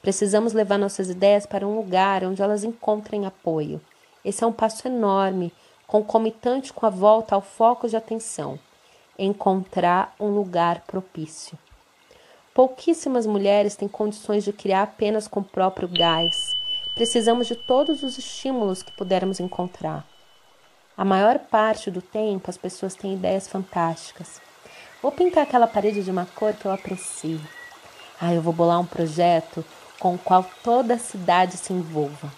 Precisamos 0.00 0.52
levar 0.52 0.78
nossas 0.78 1.10
ideias 1.10 1.44
para 1.44 1.66
um 1.66 1.76
lugar 1.76 2.24
onde 2.24 2.40
elas 2.40 2.64
encontrem 2.64 3.26
apoio. 3.26 3.80
Esse 4.24 4.44
é 4.44 4.46
um 4.46 4.52
passo 4.52 4.88
enorme, 4.88 5.52
concomitante 5.86 6.72
com 6.72 6.86
a 6.86 6.90
volta 6.90 7.34
ao 7.34 7.42
foco 7.42 7.88
de 7.88 7.96
atenção. 7.96 8.58
Encontrar 9.18 10.14
um 10.20 10.28
lugar 10.28 10.82
propício. 10.86 11.58
Pouquíssimas 12.58 13.24
mulheres 13.24 13.76
têm 13.76 13.86
condições 13.86 14.42
de 14.42 14.52
criar 14.52 14.82
apenas 14.82 15.28
com 15.28 15.38
o 15.38 15.44
próprio 15.44 15.86
gás. 15.86 16.56
Precisamos 16.92 17.46
de 17.46 17.54
todos 17.54 18.02
os 18.02 18.18
estímulos 18.18 18.82
que 18.82 18.90
pudermos 18.90 19.38
encontrar. 19.38 20.04
A 20.96 21.04
maior 21.04 21.38
parte 21.38 21.88
do 21.88 22.02
tempo 22.02 22.50
as 22.50 22.56
pessoas 22.56 22.96
têm 22.96 23.14
ideias 23.14 23.46
fantásticas, 23.46 24.40
Vou 25.00 25.12
pintar 25.12 25.44
aquela 25.44 25.68
parede 25.68 26.02
de 26.02 26.10
uma 26.10 26.26
cor 26.34 26.52
que 26.52 26.66
eu 26.66 26.72
aprecio. 26.72 27.40
Ah, 28.20 28.34
eu 28.34 28.42
vou 28.42 28.52
bolar 28.52 28.80
um 28.80 28.86
projeto 28.86 29.64
com 30.00 30.16
o 30.16 30.18
qual 30.18 30.44
toda 30.64 30.94
a 30.94 30.98
cidade 30.98 31.56
se 31.56 31.72
envolva. 31.72 32.28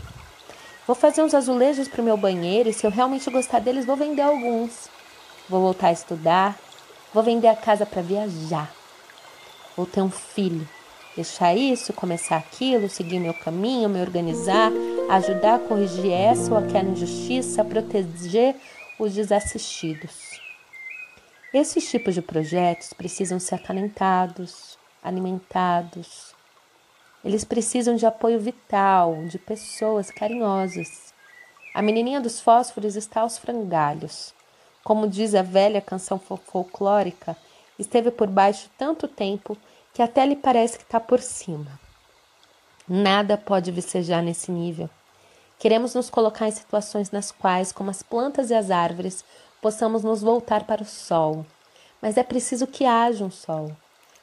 Vou 0.86 0.94
fazer 0.94 1.22
uns 1.22 1.32
azulejos 1.32 1.88
para 1.88 2.02
o 2.02 2.04
meu 2.04 2.18
banheiro 2.18 2.68
e 2.68 2.74
se 2.74 2.86
eu 2.86 2.90
realmente 2.90 3.30
gostar 3.30 3.60
deles, 3.60 3.86
vou 3.86 3.96
vender 3.96 4.20
alguns. 4.20 4.90
Vou 5.48 5.62
voltar 5.62 5.86
a 5.86 5.92
estudar, 5.92 6.58
vou 7.14 7.22
vender 7.22 7.48
a 7.48 7.56
casa 7.56 7.86
para 7.86 8.02
viajar. 8.02 8.79
Vou 9.80 9.86
ter 9.86 10.02
um 10.02 10.10
filho, 10.10 10.68
deixar 11.16 11.54
isso, 11.54 11.94
começar 11.94 12.36
aquilo, 12.36 12.86
seguir 12.86 13.18
meu 13.18 13.32
caminho, 13.32 13.88
me 13.88 13.98
organizar, 13.98 14.70
ajudar 15.08 15.54
a 15.54 15.58
corrigir 15.58 16.12
essa 16.12 16.52
ou 16.52 16.58
aquela 16.58 16.90
injustiça, 16.90 17.64
proteger 17.64 18.56
os 18.98 19.14
desassistidos. 19.14 20.38
Esses 21.54 21.90
tipos 21.90 22.14
de 22.14 22.20
projetos 22.20 22.92
precisam 22.92 23.40
ser 23.40 23.54
acalentados, 23.54 24.78
alimentados. 25.02 26.34
Eles 27.24 27.42
precisam 27.42 27.96
de 27.96 28.04
apoio 28.04 28.38
vital, 28.38 29.24
de 29.28 29.38
pessoas 29.38 30.10
carinhosas. 30.10 31.14
A 31.72 31.80
menininha 31.80 32.20
dos 32.20 32.38
fósforos 32.38 32.96
está 32.96 33.22
aos 33.22 33.38
frangalhos. 33.38 34.34
Como 34.84 35.08
diz 35.08 35.34
a 35.34 35.40
velha 35.40 35.80
canção 35.80 36.18
folclórica, 36.18 37.34
esteve 37.78 38.10
por 38.10 38.28
baixo 38.28 38.68
tanto 38.76 39.08
tempo 39.08 39.56
que 39.92 40.02
até 40.02 40.24
lhe 40.24 40.36
parece 40.36 40.78
que 40.78 40.84
está 40.84 41.00
por 41.00 41.20
cima. 41.20 41.78
Nada 42.88 43.36
pode 43.36 43.70
vicejar 43.70 44.22
nesse 44.22 44.50
nível. 44.50 44.90
Queremos 45.58 45.94
nos 45.94 46.08
colocar 46.08 46.48
em 46.48 46.52
situações 46.52 47.10
nas 47.10 47.30
quais, 47.30 47.70
como 47.70 47.90
as 47.90 48.02
plantas 48.02 48.50
e 48.50 48.54
as 48.54 48.70
árvores, 48.70 49.24
possamos 49.60 50.02
nos 50.02 50.22
voltar 50.22 50.64
para 50.64 50.82
o 50.82 50.86
sol. 50.86 51.44
Mas 52.00 52.16
é 52.16 52.22
preciso 52.22 52.66
que 52.66 52.84
haja 52.84 53.24
um 53.24 53.30
sol. 53.30 53.70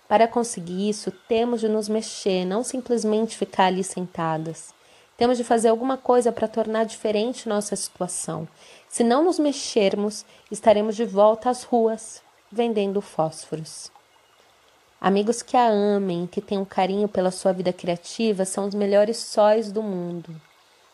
Para 0.08 0.28
conseguir 0.28 0.90
isso, 0.90 1.12
temos 1.12 1.62
de 1.62 1.68
nos 1.68 1.88
mexer, 1.88 2.46
não 2.46 2.64
simplesmente 2.64 3.38
ficar 3.38 3.66
ali 3.66 3.84
sentadas. 3.84 4.74
Temos 5.18 5.38
de 5.38 5.44
fazer 5.44 5.70
alguma 5.70 5.98
coisa 5.98 6.32
para 6.32 6.48
tornar 6.48 6.86
diferente 6.86 7.50
nossa 7.50 7.76
situação. 7.76 8.48
Se 8.88 9.04
não 9.04 9.24
nos 9.24 9.38
mexermos, 9.38 10.26
estaremos 10.52 10.96
de 10.96 11.06
volta 11.06 11.50
às 11.50 11.64
ruas, 11.64 12.22
vendendo 12.52 13.02
fósforos. 13.02 13.92
Amigos 15.00 15.44
que 15.44 15.56
a 15.56 15.68
amem, 15.68 16.26
que 16.26 16.42
tenham 16.42 16.66
carinho 16.66 17.08
pela 17.08 17.30
sua 17.30 17.54
vida 17.54 17.72
criativa, 17.72 18.46
são 18.46 18.66
os 18.68 18.74
melhores 18.74 19.18
sóis 19.18 19.72
do 19.72 19.84
mundo. 19.84 20.36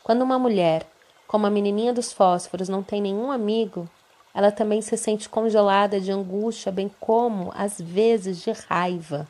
Quando 0.03 0.23
uma 0.23 0.37
mulher, 0.37 0.85
como 1.25 1.47
a 1.47 1.49
menininha 1.49 1.93
dos 1.93 2.11
fósforos, 2.11 2.67
não 2.67 2.83
tem 2.83 3.01
nenhum 3.01 3.31
amigo, 3.31 3.89
ela 4.33 4.51
também 4.51 4.81
se 4.81 4.97
sente 4.97 5.29
congelada 5.29 6.01
de 6.01 6.11
angústia, 6.11 6.69
bem 6.69 6.91
como, 6.99 7.51
às 7.55 7.79
vezes, 7.79 8.41
de 8.41 8.51
raiva. 8.51 9.25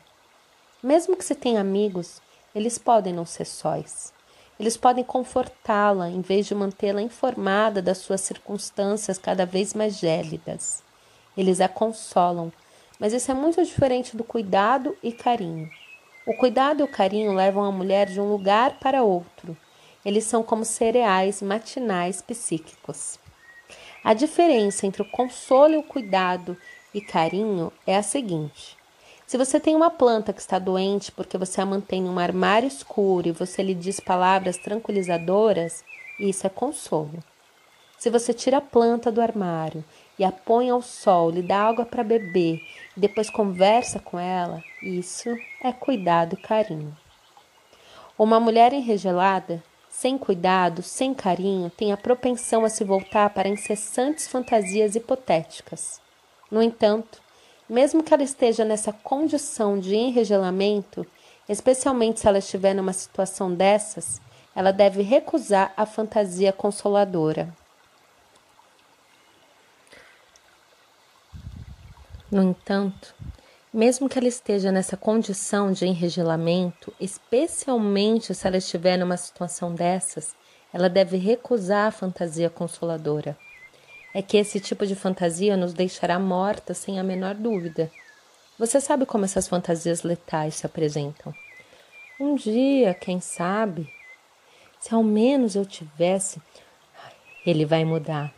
Mesmo 0.82 1.16
que 1.16 1.24
se 1.24 1.36
tenha 1.36 1.60
amigos, 1.60 2.20
eles 2.52 2.76
podem 2.76 3.12
não 3.12 3.24
ser 3.24 3.44
sóis. 3.44 4.12
Eles 4.58 4.76
podem 4.76 5.04
confortá-la 5.04 6.08
em 6.08 6.20
vez 6.20 6.46
de 6.46 6.54
mantê-la 6.54 7.00
informada 7.00 7.80
das 7.80 7.98
suas 7.98 8.20
circunstâncias 8.22 9.18
cada 9.18 9.46
vez 9.46 9.72
mais 9.72 9.98
gélidas. 9.98 10.82
Eles 11.36 11.60
a 11.60 11.68
consolam, 11.68 12.52
mas 12.98 13.12
isso 13.12 13.30
é 13.30 13.34
muito 13.34 13.62
diferente 13.64 14.16
do 14.16 14.24
cuidado 14.24 14.96
e 15.02 15.12
carinho. 15.12 15.68
O 16.26 16.34
cuidado 16.34 16.80
e 16.80 16.82
o 16.82 16.88
carinho 16.88 17.34
levam 17.34 17.64
a 17.64 17.72
mulher 17.72 18.06
de 18.06 18.20
um 18.20 18.30
lugar 18.30 18.78
para 18.78 19.02
outro. 19.02 19.56
Eles 20.04 20.24
são 20.24 20.42
como 20.42 20.64
cereais 20.64 21.42
matinais 21.42 22.22
psíquicos. 22.22 23.18
A 24.02 24.14
diferença 24.14 24.86
entre 24.86 25.02
o 25.02 25.10
consolo 25.10 25.74
e 25.74 25.76
o 25.78 25.82
cuidado 25.82 26.56
e 26.92 27.00
carinho 27.00 27.72
é 27.86 27.96
a 27.96 28.02
seguinte: 28.02 28.76
se 29.26 29.38
você 29.38 29.58
tem 29.58 29.74
uma 29.74 29.90
planta 29.90 30.32
que 30.32 30.40
está 30.40 30.58
doente 30.58 31.10
porque 31.10 31.38
você 31.38 31.60
a 31.60 31.66
mantém 31.66 32.02
em 32.02 32.08
um 32.08 32.18
armário 32.18 32.68
escuro 32.68 33.28
e 33.28 33.32
você 33.32 33.62
lhe 33.62 33.74
diz 33.74 33.98
palavras 33.98 34.58
tranquilizadoras, 34.58 35.82
isso 36.20 36.46
é 36.46 36.50
consolo. 36.50 37.22
Se 37.98 38.10
você 38.10 38.34
tira 38.34 38.58
a 38.58 38.60
planta 38.60 39.10
do 39.10 39.22
armário 39.22 39.82
e 40.18 40.24
a 40.24 40.32
põe 40.32 40.70
ao 40.70 40.80
sol, 40.80 41.30
lhe 41.30 41.42
dá 41.42 41.62
água 41.62 41.84
para 41.84 42.04
beber 42.04 42.62
e 42.96 43.00
depois 43.00 43.30
conversa 43.30 43.98
com 43.98 44.18
ela, 44.18 44.62
isso 44.82 45.28
é 45.62 45.72
cuidado 45.72 46.34
e 46.34 46.36
carinho. 46.36 46.96
Uma 48.16 48.38
mulher 48.38 48.72
enregelada 48.72 49.62
sem 49.94 50.18
cuidado, 50.18 50.82
sem 50.82 51.14
carinho, 51.14 51.70
tem 51.70 51.92
a 51.92 51.96
propensão 51.96 52.64
a 52.64 52.68
se 52.68 52.82
voltar 52.82 53.30
para 53.30 53.48
incessantes 53.48 54.26
fantasias 54.26 54.96
hipotéticas. 54.96 56.00
No 56.50 56.60
entanto, 56.60 57.22
mesmo 57.68 58.02
que 58.02 58.12
ela 58.12 58.24
esteja 58.24 58.64
nessa 58.64 58.92
condição 58.92 59.78
de 59.78 59.94
enregelamento, 59.94 61.06
especialmente 61.48 62.20
se 62.20 62.26
ela 62.26 62.38
estiver 62.38 62.74
numa 62.74 62.92
situação 62.92 63.54
dessas, 63.54 64.20
ela 64.54 64.72
deve 64.72 65.00
recusar 65.00 65.72
a 65.76 65.86
fantasia 65.86 66.52
consoladora. 66.52 67.54
No 72.34 72.42
entanto, 72.42 73.14
mesmo 73.72 74.08
que 74.08 74.18
ela 74.18 74.26
esteja 74.26 74.72
nessa 74.72 74.96
condição 74.96 75.70
de 75.70 75.86
enregelamento, 75.86 76.92
especialmente 76.98 78.34
se 78.34 78.44
ela 78.44 78.56
estiver 78.56 78.96
numa 78.96 79.16
situação 79.16 79.72
dessas, 79.72 80.34
ela 80.72 80.88
deve 80.88 81.16
recusar 81.16 81.86
a 81.86 81.92
fantasia 81.92 82.50
consoladora. 82.50 83.38
É 84.12 84.20
que 84.20 84.36
esse 84.36 84.58
tipo 84.58 84.84
de 84.84 84.96
fantasia 84.96 85.56
nos 85.56 85.72
deixará 85.72 86.18
morta 86.18 86.74
sem 86.74 86.98
a 86.98 87.04
menor 87.04 87.36
dúvida. 87.36 87.88
Você 88.58 88.80
sabe 88.80 89.06
como 89.06 89.24
essas 89.24 89.46
fantasias 89.46 90.02
letais 90.02 90.56
se 90.56 90.66
apresentam? 90.66 91.32
Um 92.18 92.34
dia, 92.34 92.94
quem 92.94 93.20
sabe, 93.20 93.88
se 94.80 94.92
ao 94.92 95.04
menos 95.04 95.54
eu 95.54 95.64
tivesse. 95.64 96.42
ele 97.46 97.64
vai 97.64 97.84
mudar. 97.84 98.34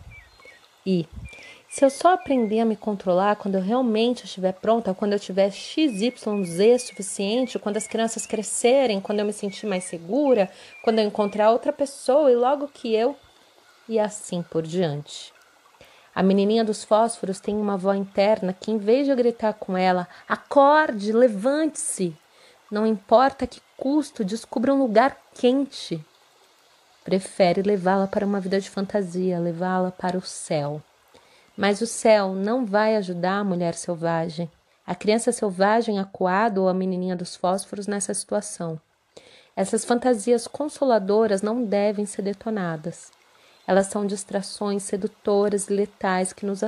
E 0.85 1.09
se 1.77 1.85
eu 1.85 1.91
só 1.91 2.15
aprender 2.15 2.61
a 2.61 2.65
me 2.65 2.75
controlar 2.75 3.37
quando 3.37 3.57
eu 3.57 3.61
realmente 3.61 4.25
estiver 4.25 4.55
pronta, 4.55 4.95
quando 4.95 5.13
eu 5.13 5.21
tiver 5.21 5.51
XYZ 5.51 6.81
suficiente, 6.81 7.59
quando 7.59 7.77
as 7.77 7.87
crianças 7.87 8.27
crescerem, 8.27 8.99
quando 8.99 9.19
eu 9.19 9.27
me 9.27 9.33
sentir 9.35 9.67
mais 9.67 9.85
segura, 9.85 10.51
quando 10.83 11.01
eu 11.01 11.05
encontrar 11.05 11.51
outra 11.51 11.75
pessoa 11.75 12.33
e 12.33 12.35
logo 12.35 12.67
que 12.69 12.95
eu. 12.95 13.15
E 13.87 13.99
assim 13.99 14.43
por 14.43 14.63
diante. 14.63 15.35
A 16.15 16.23
menininha 16.23 16.65
dos 16.65 16.83
fósforos 16.83 17.41
tem 17.41 17.55
uma 17.55 17.75
avó 17.75 17.93
interna 17.93 18.57
que, 18.59 18.71
em 18.71 18.79
vez 18.79 19.05
de 19.05 19.11
eu 19.11 19.17
gritar 19.17 19.53
com 19.53 19.77
ela, 19.77 20.09
acorde, 20.27 21.13
levante-se, 21.13 22.17
não 22.71 22.87
importa 22.87 23.47
que 23.47 23.61
custo, 23.77 24.25
descubra 24.25 24.73
um 24.73 24.79
lugar 24.79 25.15
quente. 25.35 26.03
Prefere 27.05 27.61
levá-la 27.61 28.07
para 28.07 28.25
uma 28.25 28.41
vida 28.41 28.59
de 28.59 28.71
fantasia, 28.71 29.39
levá-la 29.39 29.91
para 29.91 30.17
o 30.17 30.23
céu. 30.23 30.81
Mas 31.57 31.81
o 31.81 31.87
céu 31.87 32.35
não 32.35 32.67
vai 32.67 32.97
ajudar 32.97 33.39
a 33.39 33.45
mulher 33.45 33.75
selvagem, 33.75 34.51
a 34.87 34.95
criança 34.95 35.33
selvagem 35.33 35.99
acuada 35.99 36.61
ou 36.61 36.69
a 36.69 36.75
menininha 36.75 37.17
dos 37.17 37.35
fósforos 37.35 37.87
nessa 37.87 38.13
situação. 38.13 38.79
Essas 39.57 39.85
fantasias 39.85 40.47
consoladoras 40.47 41.41
não 41.41 41.65
devem 41.65 42.05
ser 42.05 42.21
detonadas. 42.21 43.11
Elas 43.67 43.87
são 43.87 44.07
distrações 44.07 44.83
sedutoras 44.83 45.69
e 45.69 45.73
letais 45.73 46.33
que 46.33 46.45
nos, 46.45 46.61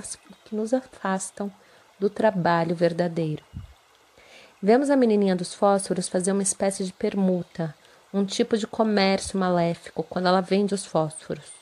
que 0.46 0.56
nos 0.56 0.72
afastam 0.72 1.52
do 2.00 2.08
trabalho 2.08 2.74
verdadeiro. 2.74 3.44
Vemos 4.60 4.88
a 4.88 4.96
menininha 4.96 5.36
dos 5.36 5.52
fósforos 5.54 6.08
fazer 6.08 6.32
uma 6.32 6.42
espécie 6.42 6.82
de 6.82 6.92
permuta, 6.92 7.74
um 8.12 8.24
tipo 8.24 8.56
de 8.56 8.66
comércio 8.66 9.38
maléfico 9.38 10.02
quando 10.02 10.26
ela 10.26 10.40
vende 10.40 10.74
os 10.74 10.86
fósforos 10.86 11.57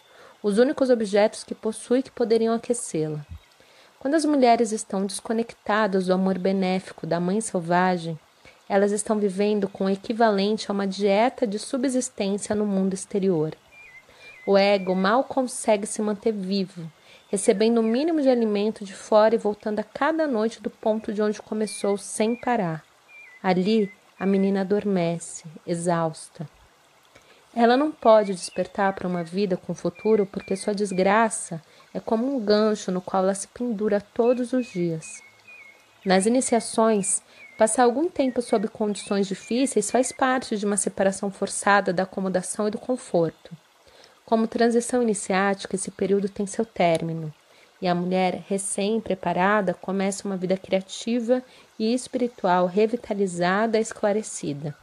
os 0.46 0.58
únicos 0.58 0.90
objetos 0.90 1.42
que 1.42 1.56
possui 1.56 2.04
que 2.04 2.10
poderiam 2.12 2.54
aquecê-la. 2.54 3.26
Quando 3.98 4.14
as 4.14 4.24
mulheres 4.24 4.70
estão 4.70 5.04
desconectadas 5.04 6.06
do 6.06 6.12
amor 6.12 6.38
benéfico 6.38 7.04
da 7.04 7.18
mãe 7.18 7.40
selvagem, 7.40 8.16
elas 8.68 8.92
estão 8.92 9.18
vivendo 9.18 9.68
com 9.68 9.86
o 9.86 9.90
equivalente 9.90 10.70
a 10.70 10.72
uma 10.72 10.86
dieta 10.86 11.48
de 11.48 11.58
subsistência 11.58 12.54
no 12.54 12.64
mundo 12.64 12.94
exterior. 12.94 13.56
O 14.46 14.56
ego 14.56 14.94
mal 14.94 15.24
consegue 15.24 15.84
se 15.84 16.00
manter 16.00 16.32
vivo, 16.32 16.88
recebendo 17.28 17.78
o 17.78 17.82
mínimo 17.82 18.22
de 18.22 18.28
alimento 18.28 18.84
de 18.84 18.94
fora 18.94 19.34
e 19.34 19.38
voltando 19.38 19.80
a 19.80 19.82
cada 19.82 20.28
noite 20.28 20.62
do 20.62 20.70
ponto 20.70 21.12
de 21.12 21.20
onde 21.20 21.42
começou 21.42 21.98
sem 21.98 22.36
parar. 22.36 22.84
Ali, 23.42 23.92
a 24.16 24.24
menina 24.24 24.60
adormece, 24.60 25.42
exausta. 25.66 26.48
Ela 27.58 27.74
não 27.74 27.90
pode 27.90 28.34
despertar 28.34 28.92
para 28.92 29.08
uma 29.08 29.24
vida 29.24 29.56
com 29.56 29.74
futuro 29.74 30.26
porque 30.26 30.54
sua 30.54 30.74
desgraça 30.74 31.62
é 31.94 31.98
como 31.98 32.36
um 32.36 32.38
gancho 32.38 32.92
no 32.92 33.00
qual 33.00 33.22
ela 33.22 33.34
se 33.34 33.48
pendura 33.48 33.98
todos 33.98 34.52
os 34.52 34.66
dias. 34.66 35.22
Nas 36.04 36.26
iniciações, 36.26 37.22
passar 37.56 37.84
algum 37.84 38.10
tempo 38.10 38.42
sob 38.42 38.68
condições 38.68 39.26
difíceis 39.26 39.90
faz 39.90 40.12
parte 40.12 40.58
de 40.58 40.66
uma 40.66 40.76
separação 40.76 41.30
forçada 41.30 41.94
da 41.94 42.02
acomodação 42.02 42.68
e 42.68 42.70
do 42.70 42.76
conforto. 42.76 43.56
Como 44.26 44.46
transição 44.46 45.02
iniciática, 45.02 45.76
esse 45.76 45.90
período 45.90 46.28
tem 46.28 46.46
seu 46.46 46.66
término, 46.66 47.32
e 47.80 47.88
a 47.88 47.94
mulher 47.94 48.44
recém-preparada 48.46 49.72
começa 49.72 50.28
uma 50.28 50.36
vida 50.36 50.58
criativa 50.58 51.42
e 51.78 51.94
espiritual 51.94 52.66
revitalizada 52.66 53.78
e 53.78 53.80
esclarecida. 53.80 54.76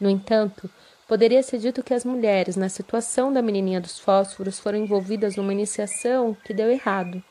No 0.00 0.10
entanto, 0.10 0.68
Poderia 1.06 1.40
ser 1.40 1.58
dito 1.58 1.84
que 1.84 1.94
as 1.94 2.04
mulheres, 2.04 2.56
na 2.56 2.68
situação 2.68 3.32
da 3.32 3.40
menininha 3.40 3.80
dos 3.80 3.96
fósforos, 3.96 4.58
foram 4.58 4.78
envolvidas 4.78 5.36
numa 5.36 5.52
iniciação 5.52 6.36
que 6.44 6.52
deu 6.52 6.68
errado. 6.68 7.22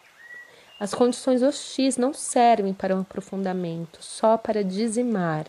As 0.79 0.93
condições 0.93 1.43
hostis 1.43 1.97
não 1.97 2.13
servem 2.13 2.73
para 2.73 2.95
um 2.95 3.01
aprofundamento, 3.01 3.97
só 4.01 4.37
para 4.37 4.63
dizimar. 4.63 5.47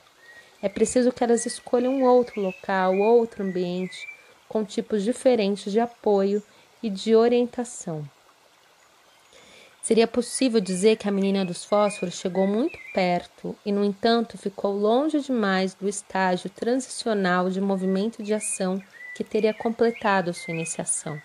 É 0.61 0.69
preciso 0.69 1.13
que 1.13 1.23
elas 1.23 1.47
escolham 1.47 2.03
outro 2.03 2.41
local, 2.41 2.99
outro 2.99 3.45
ambiente, 3.45 4.09
com 4.49 4.65
tipos 4.65 5.05
diferentes 5.05 5.71
de 5.71 5.79
apoio 5.79 6.43
e 6.83 6.91
de 6.91 7.15
orientação. 7.15 8.05
Seria 9.87 10.09
possível 10.09 10.61
dizer 10.61 10.97
que 10.97 11.09
a 11.09 11.13
menina 11.13 11.45
dos 11.45 11.65
fósforos 11.65 12.17
chegou 12.17 12.45
muito 12.45 12.77
perto 12.93 13.55
e, 13.65 13.71
no 13.71 13.85
entanto, 13.85 14.37
ficou 14.37 14.77
longe 14.77 15.21
demais 15.21 15.75
do 15.75 15.89
estágio 15.89 16.51
transicional 16.51 17.49
de 17.49 17.61
movimento 17.61 18.21
de 18.21 18.35
ação 18.35 18.83
que 19.15 19.23
teria 19.23 19.55
completado 19.55 20.35
sua 20.35 20.53
iniciação. 20.53 21.23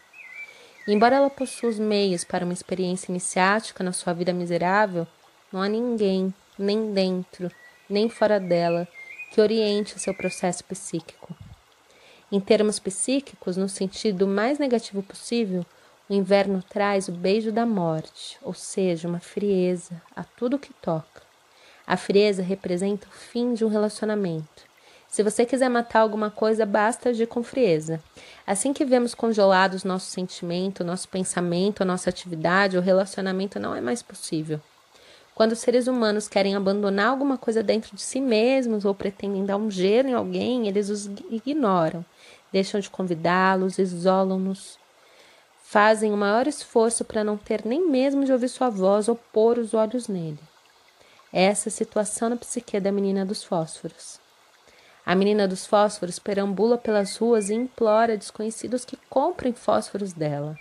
Embora 0.87 1.15
ela 1.15 1.29
possua 1.31 1.71
os 1.71 1.79
meios 1.79 2.23
para 2.23 2.45
uma 2.45 2.53
experiência 2.53 3.11
iniciática 3.11 3.83
na 3.83 3.91
sua 3.91 4.13
vida 4.13 4.31
miserável, 4.31 5.07
não 5.51 5.59
há 5.59 5.67
ninguém, 5.67 6.31
nem 6.55 6.93
dentro, 6.93 7.51
nem 7.89 8.09
fora 8.09 8.39
dela, 8.39 8.87
que 9.31 9.41
oriente 9.41 9.99
seu 9.99 10.13
processo 10.13 10.63
psíquico. 10.65 11.35
Em 12.31 12.39
termos 12.39 12.77
psíquicos, 12.77 13.57
no 13.57 13.67
sentido 13.67 14.27
mais 14.27 14.59
negativo 14.59 15.01
possível, 15.01 15.65
o 16.11 16.13
inverno 16.13 16.61
traz 16.67 17.07
o 17.07 17.11
beijo 17.13 17.53
da 17.53 17.65
morte, 17.65 18.37
ou 18.41 18.53
seja, 18.53 19.07
uma 19.07 19.21
frieza 19.21 20.01
a 20.13 20.25
tudo 20.25 20.59
que 20.59 20.73
toca. 20.73 21.21
A 21.87 21.95
frieza 21.95 22.43
representa 22.43 23.07
o 23.07 23.11
fim 23.11 23.53
de 23.53 23.63
um 23.63 23.69
relacionamento. 23.69 24.69
Se 25.07 25.23
você 25.23 25.45
quiser 25.45 25.69
matar 25.69 26.01
alguma 26.01 26.29
coisa, 26.29 26.65
basta 26.65 27.09
agir 27.09 27.27
com 27.27 27.41
frieza. 27.41 28.03
Assim 28.45 28.73
que 28.73 28.83
vemos 28.83 29.15
congelados 29.15 29.85
nosso 29.85 30.11
sentimento, 30.11 30.83
nosso 30.83 31.07
pensamento, 31.07 31.85
nossa 31.85 32.09
atividade, 32.09 32.77
o 32.77 32.81
relacionamento 32.81 33.57
não 33.57 33.73
é 33.73 33.79
mais 33.79 34.01
possível. 34.01 34.59
Quando 35.33 35.53
os 35.53 35.59
seres 35.59 35.87
humanos 35.87 36.27
querem 36.27 36.55
abandonar 36.55 37.07
alguma 37.07 37.37
coisa 37.37 37.63
dentro 37.63 37.95
de 37.95 38.01
si 38.01 38.19
mesmos 38.19 38.83
ou 38.83 38.93
pretendem 38.93 39.45
dar 39.45 39.55
um 39.55 39.71
gelo 39.71 40.09
em 40.09 40.13
alguém, 40.13 40.67
eles 40.67 40.89
os 40.89 41.05
ignoram, 41.29 42.03
deixam 42.51 42.81
de 42.81 42.89
convidá-los, 42.89 43.79
isolam-nos, 43.79 44.80
fazem 45.71 46.11
o 46.11 46.17
maior 46.17 46.47
esforço 46.47 47.05
para 47.05 47.23
não 47.23 47.37
ter 47.37 47.63
nem 47.63 47.89
mesmo 47.89 48.25
de 48.25 48.33
ouvir 48.33 48.49
sua 48.49 48.69
voz 48.69 49.07
ou 49.07 49.15
pôr 49.15 49.57
os 49.57 49.73
olhos 49.73 50.09
nele. 50.09 50.37
Essa 51.31 51.69
é 51.69 51.71
a 51.71 51.73
situação 51.73 52.27
na 52.27 52.35
psique 52.35 52.77
da 52.77 52.91
menina 52.91 53.25
dos 53.25 53.41
fósforos. 53.41 54.19
A 55.05 55.15
menina 55.15 55.47
dos 55.47 55.65
fósforos 55.65 56.19
perambula 56.19 56.77
pelas 56.77 57.15
ruas 57.15 57.49
e 57.49 57.53
implora 57.53 58.17
desconhecidos 58.17 58.83
que 58.83 58.99
comprem 59.09 59.53
fósforos 59.53 60.11
dela. 60.11 60.57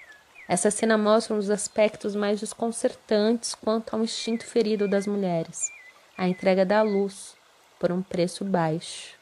Essa 0.47 0.71
cena 0.71 0.97
mostra 0.97 1.35
um 1.35 1.39
dos 1.39 1.51
aspectos 1.51 2.15
mais 2.15 2.39
desconcertantes 2.39 3.53
quanto 3.53 3.97
ao 3.97 4.05
instinto 4.05 4.47
ferido 4.47 4.87
das 4.87 5.09
mulheres, 5.09 5.73
a 6.17 6.29
entrega 6.29 6.65
da 6.65 6.83
luz 6.83 7.35
por 7.81 7.91
um 7.91 8.01
preço 8.01 8.45
baixo. 8.45 9.19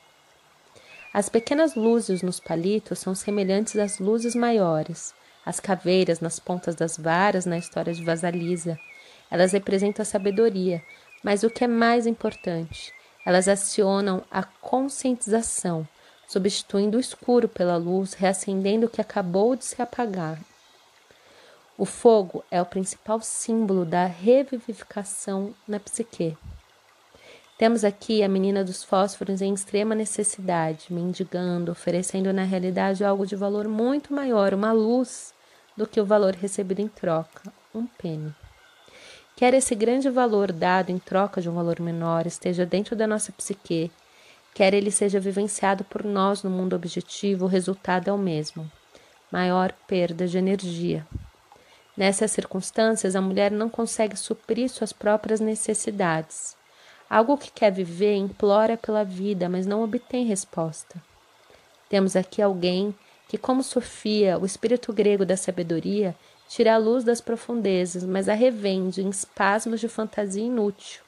As 1.15 1.31
pequenas 1.31 1.75
luzes 1.75 2.21
nos 2.21 2.39
palitos 2.39 2.99
são 2.99 3.15
semelhantes 3.15 3.77
às 3.77 3.99
luzes 3.99 4.35
maiores, 4.35 5.17
as 5.49 5.59
caveiras 5.59 6.21
nas 6.21 6.39
pontas 6.39 6.75
das 6.75 6.99
varas 6.99 7.47
na 7.47 7.57
história 7.57 7.95
de 7.95 8.05
Vasalisa. 8.05 8.79
Elas 9.31 9.53
representam 9.53 10.03
a 10.03 10.05
sabedoria, 10.05 10.83
mas 11.23 11.43
o 11.43 11.49
que 11.49 11.65
é 11.65 11.67
mais 11.67 12.07
importante, 12.07 12.93
elas 13.25 13.49
acionam 13.49 14.23
a 14.31 14.43
conscientização, 14.43 15.89
substituindo 16.29 16.99
o 16.99 17.01
escuro 17.01 17.49
pela 17.49 17.79
luz, 17.79 18.13
reacendendo 18.13 18.85
o 18.85 18.91
que 18.91 19.01
acabou 19.01 19.57
de 19.57 19.65
se 19.65 19.81
apagar. 19.81 20.39
O 21.79 21.87
fogo 21.87 22.45
é 22.51 22.61
o 22.61 22.67
principal 22.67 23.23
símbolo 23.23 23.87
da 23.87 24.05
revivificação 24.05 25.55
na 25.67 25.81
psique. 25.81 26.37
Temos 27.57 27.85
aqui 27.85 28.23
a 28.23 28.29
menina 28.29 28.63
dos 28.63 28.85
fósforos 28.85 29.41
em 29.41 29.55
extrema 29.55 29.95
necessidade, 29.95 30.93
mendigando, 30.93 31.73
oferecendo 31.73 32.35
na 32.35 32.45
realidade 32.45 33.03
algo 33.03 33.27
de 33.27 33.35
valor 33.35 33.67
muito 33.67 34.13
maior, 34.13 34.53
uma 34.53 34.73
luz 34.73 35.33
do 35.79 35.87
que 35.87 36.01
o 36.01 36.05
valor 36.05 36.35
recebido 36.35 36.81
em 36.81 36.89
troca, 36.89 37.53
um 37.73 37.87
penny. 37.87 38.35
Quer 39.37 39.55
esse 39.55 39.77
grande 39.77 40.11
valor 40.11 40.51
dado 40.51 40.91
em 40.91 40.99
troca 40.99 41.41
de 41.41 41.49
um 41.49 41.55
valor 41.55 41.79
menor 41.79 42.27
esteja 42.27 42.67
dentro 42.67 42.97
da 42.97 43.07
nossa 43.07 43.31
psique, 43.31 43.93
quer 44.53 44.75
ele 44.75 44.91
seja 44.91 45.21
vivenciado 45.21 45.85
por 45.85 46.03
nós 46.03 46.43
no 46.43 46.51
mundo 46.51 46.75
objetivo, 46.75 47.45
o 47.45 47.49
resultado 47.49 48.11
é 48.11 48.13
o 48.13 48.19
mesmo: 48.19 48.69
maior 49.31 49.73
perda 49.87 50.27
de 50.27 50.37
energia. 50.37 51.07
Nessas 51.97 52.33
circunstâncias, 52.33 53.15
a 53.15 53.21
mulher 53.21 53.53
não 53.53 53.69
consegue 53.69 54.17
suprir 54.17 54.69
suas 54.69 54.93
próprias 54.93 55.39
necessidades. 55.39 56.57
Algo 57.09 57.39
que 57.39 57.53
quer 57.53 57.71
viver 57.71 58.17
implora 58.17 58.77
pela 58.77 59.05
vida, 59.05 59.49
mas 59.49 59.65
não 59.65 59.85
obtém 59.85 60.27
resposta. 60.27 61.01
Temos 61.89 62.17
aqui 62.17 62.43
alguém 62.43 62.93
que, 63.29 63.39
como 63.39 63.63
Sofia, 63.63 64.39
o 64.39 64.47
espírito 64.47 64.93
grego 64.93 65.25
da 65.25 65.37
sabedoria, 65.37 66.17
tira 66.49 66.75
a 66.75 66.79
luz 66.79 67.05
das 67.05 67.21
profundezas, 67.21 68.03
mas 68.03 68.29
a 68.29 68.35
revende 68.35 69.03
em 69.03 69.11
espasmos 69.11 69.79
de 69.81 69.89
fantasia 69.89 70.43
inútil. 70.43 71.03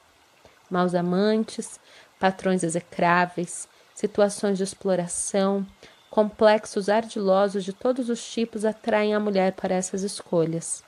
Maus 0.69 0.95
amantes, 0.95 1.79
patrões 2.19 2.63
execráveis, 2.63 3.67
situações 3.93 4.57
de 4.57 4.63
exploração, 4.63 5.65
Complexos 6.11 6.89
ardilosos 6.89 7.63
de 7.63 7.71
todos 7.71 8.09
os 8.09 8.21
tipos 8.21 8.65
atraem 8.65 9.15
a 9.15 9.19
mulher 9.19 9.53
para 9.53 9.73
essas 9.73 10.03
escolhas. 10.03 10.83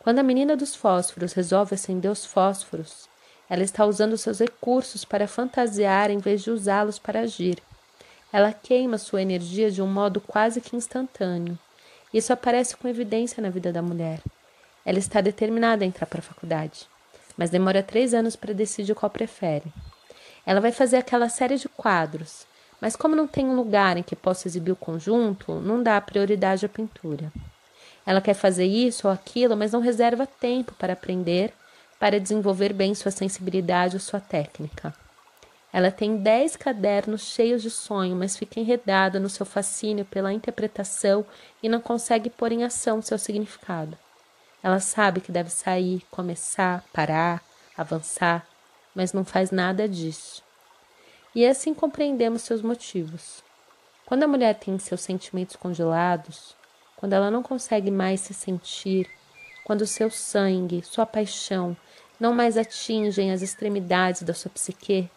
Quando 0.00 0.18
a 0.18 0.24
menina 0.24 0.56
dos 0.56 0.74
fósforos 0.74 1.34
resolve 1.34 1.76
acender 1.76 2.10
os 2.10 2.26
fósforos, 2.26 3.08
ela 3.48 3.62
está 3.62 3.86
usando 3.86 4.18
seus 4.18 4.40
recursos 4.40 5.04
para 5.04 5.28
fantasiar 5.28 6.10
em 6.10 6.18
vez 6.18 6.42
de 6.42 6.50
usá-los 6.50 6.98
para 6.98 7.20
agir. 7.20 7.62
Ela 8.32 8.52
queima 8.52 8.98
sua 8.98 9.22
energia 9.22 9.70
de 9.70 9.80
um 9.80 9.86
modo 9.86 10.20
quase 10.20 10.60
que 10.60 10.76
instantâneo. 10.76 11.58
Isso 12.12 12.32
aparece 12.32 12.76
com 12.76 12.86
evidência 12.86 13.42
na 13.42 13.48
vida 13.48 13.72
da 13.72 13.80
mulher. 13.80 14.20
Ela 14.84 14.98
está 14.98 15.20
determinada 15.20 15.84
a 15.84 15.86
entrar 15.86 16.06
para 16.06 16.20
a 16.20 16.22
faculdade, 16.22 16.86
mas 17.36 17.50
demora 17.50 17.82
três 17.82 18.12
anos 18.12 18.36
para 18.36 18.52
decidir 18.52 18.94
qual 18.94 19.10
prefere. 19.10 19.72
Ela 20.44 20.60
vai 20.60 20.72
fazer 20.72 20.96
aquela 20.96 21.28
série 21.28 21.56
de 21.56 21.68
quadros, 21.68 22.46
mas 22.80 22.96
como 22.96 23.16
não 23.16 23.26
tem 23.26 23.46
um 23.46 23.56
lugar 23.56 23.96
em 23.96 24.02
que 24.02 24.16
possa 24.16 24.46
exibir 24.46 24.72
o 24.72 24.76
conjunto, 24.76 25.54
não 25.60 25.82
dá 25.82 26.00
prioridade 26.00 26.64
à 26.64 26.68
pintura. 26.68 27.32
Ela 28.06 28.20
quer 28.20 28.34
fazer 28.34 28.64
isso 28.64 29.06
ou 29.06 29.12
aquilo, 29.12 29.56
mas 29.56 29.72
não 29.72 29.80
reserva 29.80 30.26
tempo 30.26 30.72
para 30.74 30.94
aprender, 30.94 31.52
para 31.98 32.20
desenvolver 32.20 32.72
bem 32.72 32.94
sua 32.94 33.10
sensibilidade 33.10 33.96
ou 33.96 34.00
sua 34.00 34.20
técnica. 34.20 34.94
Ela 35.78 35.92
tem 35.92 36.16
dez 36.16 36.56
cadernos 36.56 37.22
cheios 37.22 37.62
de 37.62 37.70
sonho, 37.70 38.16
mas 38.16 38.36
fica 38.36 38.58
enredada 38.58 39.20
no 39.20 39.28
seu 39.28 39.46
fascínio 39.46 40.04
pela 40.04 40.32
interpretação 40.32 41.24
e 41.62 41.68
não 41.68 41.80
consegue 41.80 42.28
pôr 42.28 42.50
em 42.50 42.64
ação 42.64 43.00
seu 43.00 43.18
significado. 43.18 43.96
Ela 44.62 44.80
sabe 44.80 45.20
que 45.20 45.30
deve 45.30 45.50
sair, 45.50 46.02
começar, 46.10 46.84
parar, 46.92 47.42
avançar, 47.76 48.44
mas 48.94 49.12
não 49.12 49.24
faz 49.24 49.52
nada 49.52 49.88
disso 49.88 50.42
e 51.38 51.46
assim 51.46 51.72
compreendemos 51.72 52.42
seus 52.42 52.62
motivos. 52.62 53.44
Quando 54.04 54.24
a 54.24 54.28
mulher 54.28 54.54
tem 54.54 54.76
seus 54.78 55.02
sentimentos 55.02 55.54
congelados, 55.54 56.56
quando 56.96 57.12
ela 57.12 57.30
não 57.30 57.44
consegue 57.44 57.92
mais 57.92 58.20
se 58.22 58.34
sentir, 58.34 59.08
quando 59.64 59.86
seu 59.86 60.10
sangue, 60.10 60.82
sua 60.82 61.06
paixão 61.06 61.76
não 62.18 62.34
mais 62.34 62.56
atingem 62.56 63.30
as 63.30 63.40
extremidades 63.40 64.22
da 64.22 64.34
sua 64.34 64.50
psique, 64.50 65.08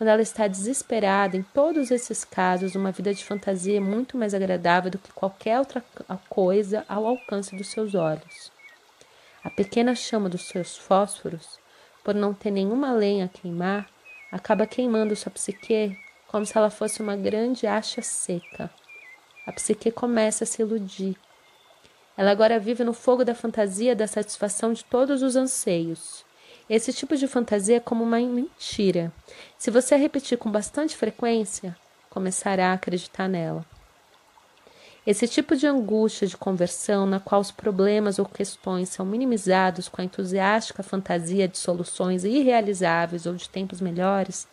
quando 0.00 0.08
ela 0.08 0.22
está 0.22 0.48
desesperada, 0.48 1.36
em 1.36 1.42
todos 1.42 1.90
esses 1.90 2.24
casos, 2.24 2.74
uma 2.74 2.90
vida 2.90 3.12
de 3.12 3.22
fantasia 3.22 3.76
é 3.76 3.80
muito 3.80 4.16
mais 4.16 4.32
agradável 4.32 4.90
do 4.90 4.96
que 4.96 5.12
qualquer 5.12 5.58
outra 5.58 5.84
coisa 6.26 6.86
ao 6.88 7.06
alcance 7.06 7.54
dos 7.54 7.68
seus 7.68 7.94
olhos. 7.94 8.50
A 9.44 9.50
pequena 9.50 9.94
chama 9.94 10.30
dos 10.30 10.48
seus 10.48 10.74
fósforos, 10.74 11.58
por 12.02 12.14
não 12.14 12.32
ter 12.32 12.50
nenhuma 12.50 12.92
lenha 12.92 13.26
a 13.26 13.28
queimar, 13.28 13.90
acaba 14.32 14.66
queimando 14.66 15.14
sua 15.14 15.30
psique 15.30 15.94
como 16.28 16.46
se 16.46 16.56
ela 16.56 16.70
fosse 16.70 17.02
uma 17.02 17.14
grande 17.14 17.66
acha 17.66 18.00
seca. 18.00 18.70
A 19.46 19.52
psique 19.52 19.90
começa 19.90 20.44
a 20.44 20.46
se 20.46 20.62
iludir. 20.62 21.14
Ela 22.16 22.30
agora 22.30 22.58
vive 22.58 22.82
no 22.84 22.94
fogo 22.94 23.22
da 23.22 23.34
fantasia 23.34 23.94
da 23.94 24.06
satisfação 24.06 24.72
de 24.72 24.82
todos 24.82 25.22
os 25.22 25.36
anseios. 25.36 26.24
Esse 26.70 26.92
tipo 26.92 27.16
de 27.16 27.26
fantasia 27.26 27.78
é 27.78 27.80
como 27.80 28.04
uma 28.04 28.20
mentira. 28.20 29.12
Se 29.58 29.72
você 29.72 29.96
a 29.96 29.98
repetir 29.98 30.38
com 30.38 30.48
bastante 30.48 30.96
frequência, 30.96 31.76
começará 32.08 32.70
a 32.70 32.74
acreditar 32.74 33.28
nela. 33.28 33.66
Esse 35.04 35.26
tipo 35.26 35.56
de 35.56 35.66
angústia 35.66 36.28
de 36.28 36.36
conversão, 36.36 37.06
na 37.06 37.18
qual 37.18 37.40
os 37.40 37.50
problemas 37.50 38.20
ou 38.20 38.24
questões 38.24 38.88
são 38.88 39.04
minimizados 39.04 39.88
com 39.88 40.00
a 40.00 40.04
entusiástica 40.04 40.84
fantasia 40.84 41.48
de 41.48 41.58
soluções 41.58 42.22
irrealizáveis 42.22 43.26
ou 43.26 43.34
de 43.34 43.48
tempos 43.48 43.80
melhores, 43.80 44.46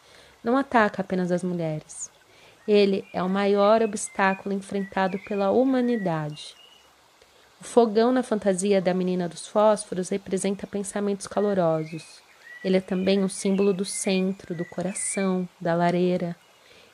não 0.44 0.58
ataca 0.58 1.04
apenas 1.04 1.32
as 1.32 1.44
mulheres. 1.44 2.10
Ele 2.68 3.08
é 3.14 3.22
o 3.22 3.30
maior 3.30 3.84
obstáculo 3.84 4.56
enfrentado 4.56 5.20
pela 5.20 5.52
humanidade. 5.52 6.57
O 7.60 7.64
fogão 7.64 8.12
na 8.12 8.24
fantasia 8.24 8.82
da 8.82 8.94
menina 8.94 9.28
dos 9.28 9.48
fósforos 9.48 10.10
representa 10.10 10.68
pensamentos 10.68 11.28
calorosos. 11.28 12.22
Ele 12.64 12.78
é 12.78 12.82
também 12.82 13.24
um 13.24 13.30
símbolo 13.30 13.74
do 13.74 13.86
centro, 13.86 14.54
do 14.54 14.66
coração, 14.66 15.48
da 15.60 15.74
lareira, 15.74 16.36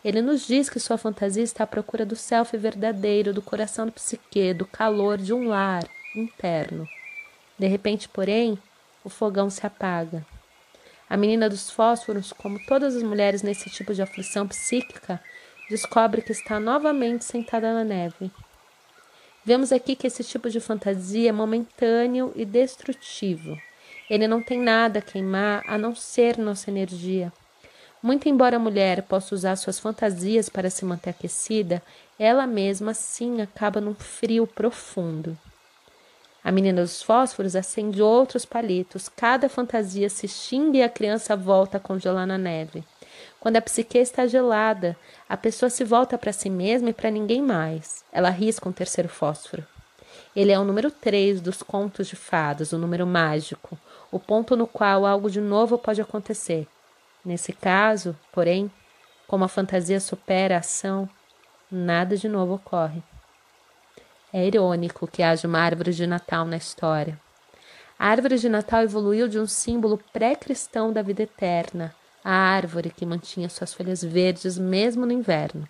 ele 0.03 0.21
nos 0.21 0.45
diz 0.45 0.69
que 0.69 0.81
sua 0.81 0.97
fantasia 0.97 1.43
está 1.43 1.63
à 1.63 1.67
procura 1.67 2.05
do 2.05 2.15
self 2.15 2.57
verdadeiro, 2.57 3.33
do 3.33 3.41
coração 3.41 3.85
do 3.85 3.91
psique, 3.93 4.53
do 4.53 4.65
calor 4.65 5.17
de 5.17 5.31
um 5.33 5.47
lar 5.47 5.87
interno. 6.13 6.87
De 7.57 7.67
repente, 7.67 8.09
porém, 8.09 8.59
o 9.01 9.09
fogão 9.09 9.49
se 9.49 9.65
apaga. 9.65 10.25
A 11.09 11.15
menina 11.15 11.49
dos 11.49 11.69
fósforos, 11.69 12.33
como 12.33 12.59
todas 12.65 12.97
as 12.97 13.03
mulheres 13.03 13.41
nesse 13.41 13.69
tipo 13.69 13.93
de 13.93 14.01
aflição 14.01 14.45
psíquica, 14.45 15.21
descobre 15.69 16.21
que 16.21 16.33
está 16.33 16.59
novamente 16.59 17.23
sentada 17.23 17.73
na 17.73 17.85
neve. 17.85 18.29
Vemos 19.45 19.73
aqui 19.73 19.95
que 19.95 20.07
esse 20.07 20.23
tipo 20.23 20.49
de 20.49 20.61
fantasia 20.61 21.29
é 21.29 21.33
momentâneo 21.33 22.31
e 22.33 22.45
destrutivo. 22.45 23.57
Ele 24.09 24.25
não 24.27 24.41
tem 24.41 24.59
nada 24.59 24.99
a 24.99 25.01
queimar 25.01 25.63
a 25.67 25.77
não 25.77 25.93
ser 25.93 26.37
nossa 26.37 26.69
energia. 26.69 27.31
Muito 28.01 28.29
embora 28.29 28.55
a 28.55 28.59
mulher 28.59 29.03
possa 29.03 29.35
usar 29.35 29.55
suas 29.57 29.79
fantasias 29.79 30.47
para 30.47 30.69
se 30.69 30.85
manter 30.85 31.09
aquecida, 31.09 31.81
ela 32.17 32.47
mesma 32.47 32.93
sim 32.93 33.41
acaba 33.41 33.81
num 33.81 33.95
frio 33.95 34.47
profundo. 34.47 35.37
A 36.43 36.51
menina 36.51 36.81
dos 36.81 37.01
fósforos 37.01 37.55
acende 37.55 38.01
outros 38.01 38.45
palitos, 38.45 39.07
cada 39.09 39.47
fantasia 39.47 40.09
se 40.09 40.25
extingue 40.25 40.79
e 40.79 40.83
a 40.83 40.89
criança 40.89 41.35
volta 41.35 41.77
a 41.77 41.79
congelar 41.79 42.27
na 42.27 42.37
neve. 42.37 42.83
Quando 43.39 43.57
a 43.57 43.61
psique 43.61 43.97
está 43.97 44.25
gelada, 44.27 44.97
a 45.27 45.35
pessoa 45.35 45.69
se 45.69 45.83
volta 45.83 46.17
para 46.17 46.33
si 46.33 46.49
mesma 46.49 46.89
e 46.89 46.93
para 46.93 47.11
ninguém 47.11 47.41
mais. 47.41 48.03
Ela 48.11 48.29
risca 48.29 48.67
um 48.67 48.71
terceiro 48.71 49.09
fósforo. 49.09 49.65
Ele 50.35 50.51
é 50.51 50.59
o 50.59 50.63
número 50.63 50.89
3 50.89 51.41
dos 51.41 51.61
contos 51.61 52.07
de 52.07 52.15
fadas, 52.15 52.73
o 52.73 52.77
número 52.77 53.05
mágico, 53.05 53.77
o 54.11 54.19
ponto 54.19 54.55
no 54.55 54.67
qual 54.67 55.05
algo 55.05 55.29
de 55.29 55.41
novo 55.41 55.77
pode 55.77 56.01
acontecer. 56.01 56.67
Nesse 57.23 57.53
caso, 57.53 58.17
porém, 58.31 58.71
como 59.27 59.43
a 59.43 59.47
fantasia 59.47 59.99
supera 59.99 60.55
a 60.55 60.59
ação, 60.59 61.09
nada 61.71 62.17
de 62.17 62.27
novo 62.27 62.55
ocorre. 62.55 63.01
É 64.31 64.45
irônico 64.45 65.07
que 65.07 65.21
haja 65.21 65.47
uma 65.47 65.59
árvore 65.59 65.93
de 65.93 66.07
Natal 66.07 66.45
na 66.45 66.57
história. 66.57 67.19
A 67.97 68.07
árvore 68.07 68.37
de 68.37 68.49
Natal 68.49 68.81
evoluiu 68.81 69.27
de 69.27 69.39
um 69.39 69.45
símbolo 69.45 69.99
pré-cristão 70.11 70.91
da 70.91 71.01
vida 71.01 71.23
eterna, 71.23 71.95
a 72.23 72.31
árvore 72.31 72.89
que 72.89 73.05
mantinha 73.05 73.49
suas 73.49 73.73
folhas 73.73 74.03
verdes 74.03 74.57
mesmo 74.57 75.05
no 75.05 75.11
inverno. 75.11 75.67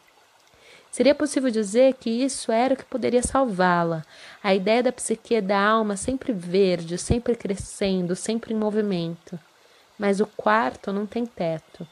Seria 0.91 1.15
possível 1.15 1.49
dizer 1.49 1.95
que 1.95 2.09
isso 2.09 2.51
era 2.51 2.75
o 2.75 2.77
que 2.77 2.85
poderia 2.85 3.23
salvá-la, 3.23 4.05
a 4.43 4.53
ideia 4.53 4.83
da 4.83 4.91
psique 4.91 5.41
da 5.41 5.59
alma 5.59 5.97
sempre 5.97 6.31
verde, 6.31 6.97
sempre 6.97 7.35
crescendo, 7.35 8.15
sempre 8.15 8.53
em 8.53 8.57
movimento 8.57 9.39
mas 9.97 10.19
o 10.19 10.27
quarto 10.27 10.91
não 10.91 11.05
tem 11.05 11.25
teto. 11.25 11.87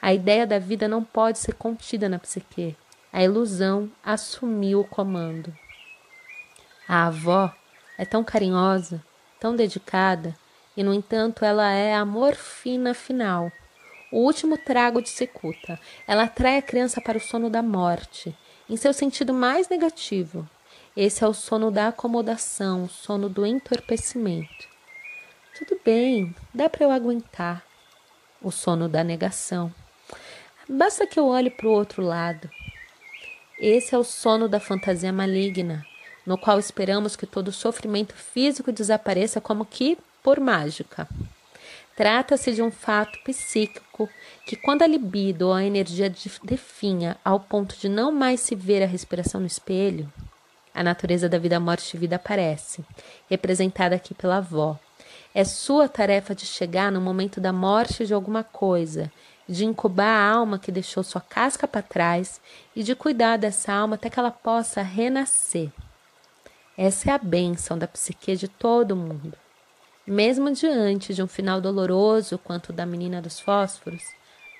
A 0.00 0.12
ideia 0.12 0.46
da 0.46 0.58
vida 0.58 0.86
não 0.86 1.02
pode 1.02 1.38
ser 1.38 1.54
contida 1.54 2.08
na 2.08 2.18
psique. 2.18 2.76
A 3.12 3.22
ilusão 3.22 3.90
assumiu 4.02 4.80
o 4.80 4.84
comando. 4.84 5.54
A 6.86 7.06
avó 7.06 7.52
é 7.96 8.04
tão 8.04 8.22
carinhosa, 8.22 9.02
tão 9.40 9.56
dedicada, 9.56 10.36
e 10.76 10.82
no 10.82 10.92
entanto 10.92 11.44
ela 11.44 11.70
é 11.70 11.94
a 11.94 12.04
morfina 12.04 12.92
final, 12.92 13.50
o 14.14 14.18
último 14.18 14.56
trago 14.56 15.02
de 15.02 15.08
cicuta. 15.08 15.78
Ela 16.06 16.22
atrai 16.22 16.58
a 16.58 16.62
criança 16.62 17.00
para 17.00 17.18
o 17.18 17.20
sono 17.20 17.50
da 17.50 17.60
morte, 17.60 18.32
em 18.70 18.76
seu 18.76 18.92
sentido 18.92 19.34
mais 19.34 19.68
negativo. 19.68 20.48
Esse 20.96 21.24
é 21.24 21.26
o 21.26 21.34
sono 21.34 21.68
da 21.68 21.88
acomodação, 21.88 22.84
o 22.84 22.88
sono 22.88 23.28
do 23.28 23.44
entorpecimento. 23.44 24.68
Tudo 25.58 25.80
bem, 25.84 26.32
dá 26.54 26.70
para 26.70 26.84
eu 26.84 26.92
aguentar. 26.92 27.64
O 28.40 28.52
sono 28.52 28.88
da 28.88 29.02
negação. 29.02 29.74
Basta 30.68 31.08
que 31.08 31.18
eu 31.18 31.26
olhe 31.26 31.50
para 31.50 31.66
o 31.66 31.72
outro 31.72 32.00
lado. 32.00 32.48
Esse 33.58 33.96
é 33.96 33.98
o 33.98 34.04
sono 34.04 34.48
da 34.48 34.60
fantasia 34.60 35.12
maligna, 35.12 35.84
no 36.24 36.38
qual 36.38 36.60
esperamos 36.60 37.16
que 37.16 37.26
todo 37.26 37.50
sofrimento 37.50 38.14
físico 38.14 38.70
desapareça 38.70 39.40
como 39.40 39.64
que 39.64 39.98
por 40.22 40.38
mágica. 40.38 41.08
Trata-se 41.96 42.52
de 42.52 42.60
um 42.60 42.72
fato 42.72 43.18
psíquico 43.24 44.08
que, 44.44 44.56
quando 44.56 44.82
a 44.82 44.86
libido 44.86 45.48
ou 45.48 45.52
a 45.54 45.62
energia 45.62 46.12
definha 46.42 47.16
ao 47.24 47.38
ponto 47.38 47.76
de 47.78 47.88
não 47.88 48.10
mais 48.10 48.40
se 48.40 48.56
ver 48.56 48.82
a 48.82 48.86
respiração 48.86 49.40
no 49.40 49.46
espelho, 49.46 50.12
a 50.74 50.82
natureza 50.82 51.28
da 51.28 51.38
vida, 51.38 51.60
morte 51.60 51.94
e 51.94 52.00
vida 52.00 52.16
aparece, 52.16 52.84
representada 53.30 53.94
aqui 53.94 54.12
pela 54.12 54.38
avó, 54.38 54.76
é 55.32 55.44
sua 55.44 55.88
tarefa 55.88 56.34
de 56.34 56.44
chegar 56.44 56.90
no 56.90 57.00
momento 57.00 57.40
da 57.40 57.52
morte 57.52 58.04
de 58.04 58.12
alguma 58.12 58.42
coisa, 58.42 59.10
de 59.48 59.64
incubar 59.64 60.06
a 60.06 60.30
alma 60.30 60.58
que 60.58 60.72
deixou 60.72 61.04
sua 61.04 61.20
casca 61.20 61.68
para 61.68 61.82
trás 61.82 62.40
e 62.74 62.82
de 62.82 62.96
cuidar 62.96 63.36
dessa 63.36 63.72
alma 63.72 63.94
até 63.94 64.10
que 64.10 64.18
ela 64.18 64.30
possa 64.32 64.82
renascer. 64.82 65.70
Essa 66.76 67.10
é 67.10 67.12
a 67.12 67.18
bênção 67.18 67.78
da 67.78 67.86
psique 67.86 68.34
de 68.34 68.48
todo 68.48 68.96
mundo. 68.96 69.43
Mesmo 70.06 70.52
diante 70.52 71.14
de 71.14 71.22
um 71.22 71.26
final 71.26 71.62
doloroso 71.62 72.36
quanto 72.36 72.68
o 72.68 72.72
da 72.74 72.84
menina 72.84 73.22
dos 73.22 73.40
fósforos, 73.40 74.02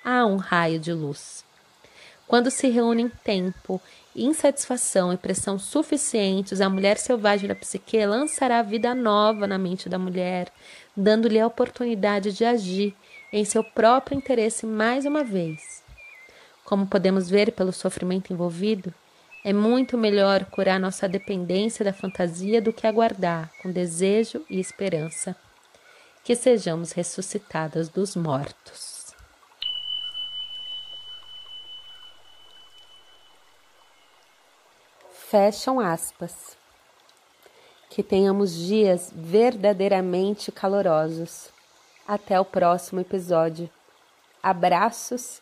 há 0.03 0.25
um 0.25 0.37
raio 0.37 0.79
de 0.79 0.91
luz. 0.91 1.45
Quando 2.27 2.49
se 2.49 2.67
reúnem 2.67 3.11
tempo, 3.23 3.79
insatisfação 4.15 5.13
e 5.13 5.17
pressão 5.17 5.59
suficientes, 5.59 6.61
a 6.61 6.67
mulher 6.67 6.97
selvagem 6.97 7.47
da 7.47 7.53
psique 7.53 8.03
lançará 8.07 8.63
vida 8.63 8.95
nova 8.95 9.45
na 9.45 9.59
mente 9.59 9.87
da 9.87 9.99
mulher, 9.99 10.51
dando-lhe 10.97 11.39
a 11.39 11.45
oportunidade 11.45 12.33
de 12.33 12.43
agir 12.43 12.95
em 13.31 13.45
seu 13.45 13.63
próprio 13.63 14.17
interesse 14.17 14.65
mais 14.65 15.05
uma 15.05 15.23
vez. 15.23 15.83
Como 16.63 16.87
podemos 16.87 17.29
ver 17.29 17.51
pelo 17.51 17.71
sofrimento 17.71 18.33
envolvido, 18.33 18.91
é 19.45 19.53
muito 19.53 19.95
melhor 19.95 20.45
curar 20.45 20.79
nossa 20.79 21.07
dependência 21.07 21.85
da 21.85 21.93
fantasia 21.93 22.59
do 22.59 22.73
que 22.73 22.87
aguardar, 22.87 23.51
com 23.61 23.71
desejo 23.71 24.43
e 24.49 24.59
esperança, 24.59 25.35
que 26.23 26.35
sejamos 26.35 26.93
ressuscitadas 26.93 27.87
dos 27.87 28.15
mortos. 28.15 29.13
Fecham 35.11 35.79
aspas. 35.79 36.57
Que 37.91 38.01
tenhamos 38.01 38.51
dias 38.51 39.11
verdadeiramente 39.13 40.51
calorosos. 40.51 41.49
Até 42.07 42.39
o 42.39 42.45
próximo 42.45 42.99
episódio. 42.99 43.69
Abraços 44.41 45.39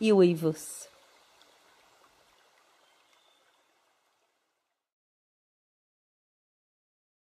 e 0.00 0.12
uivos. 0.12 0.92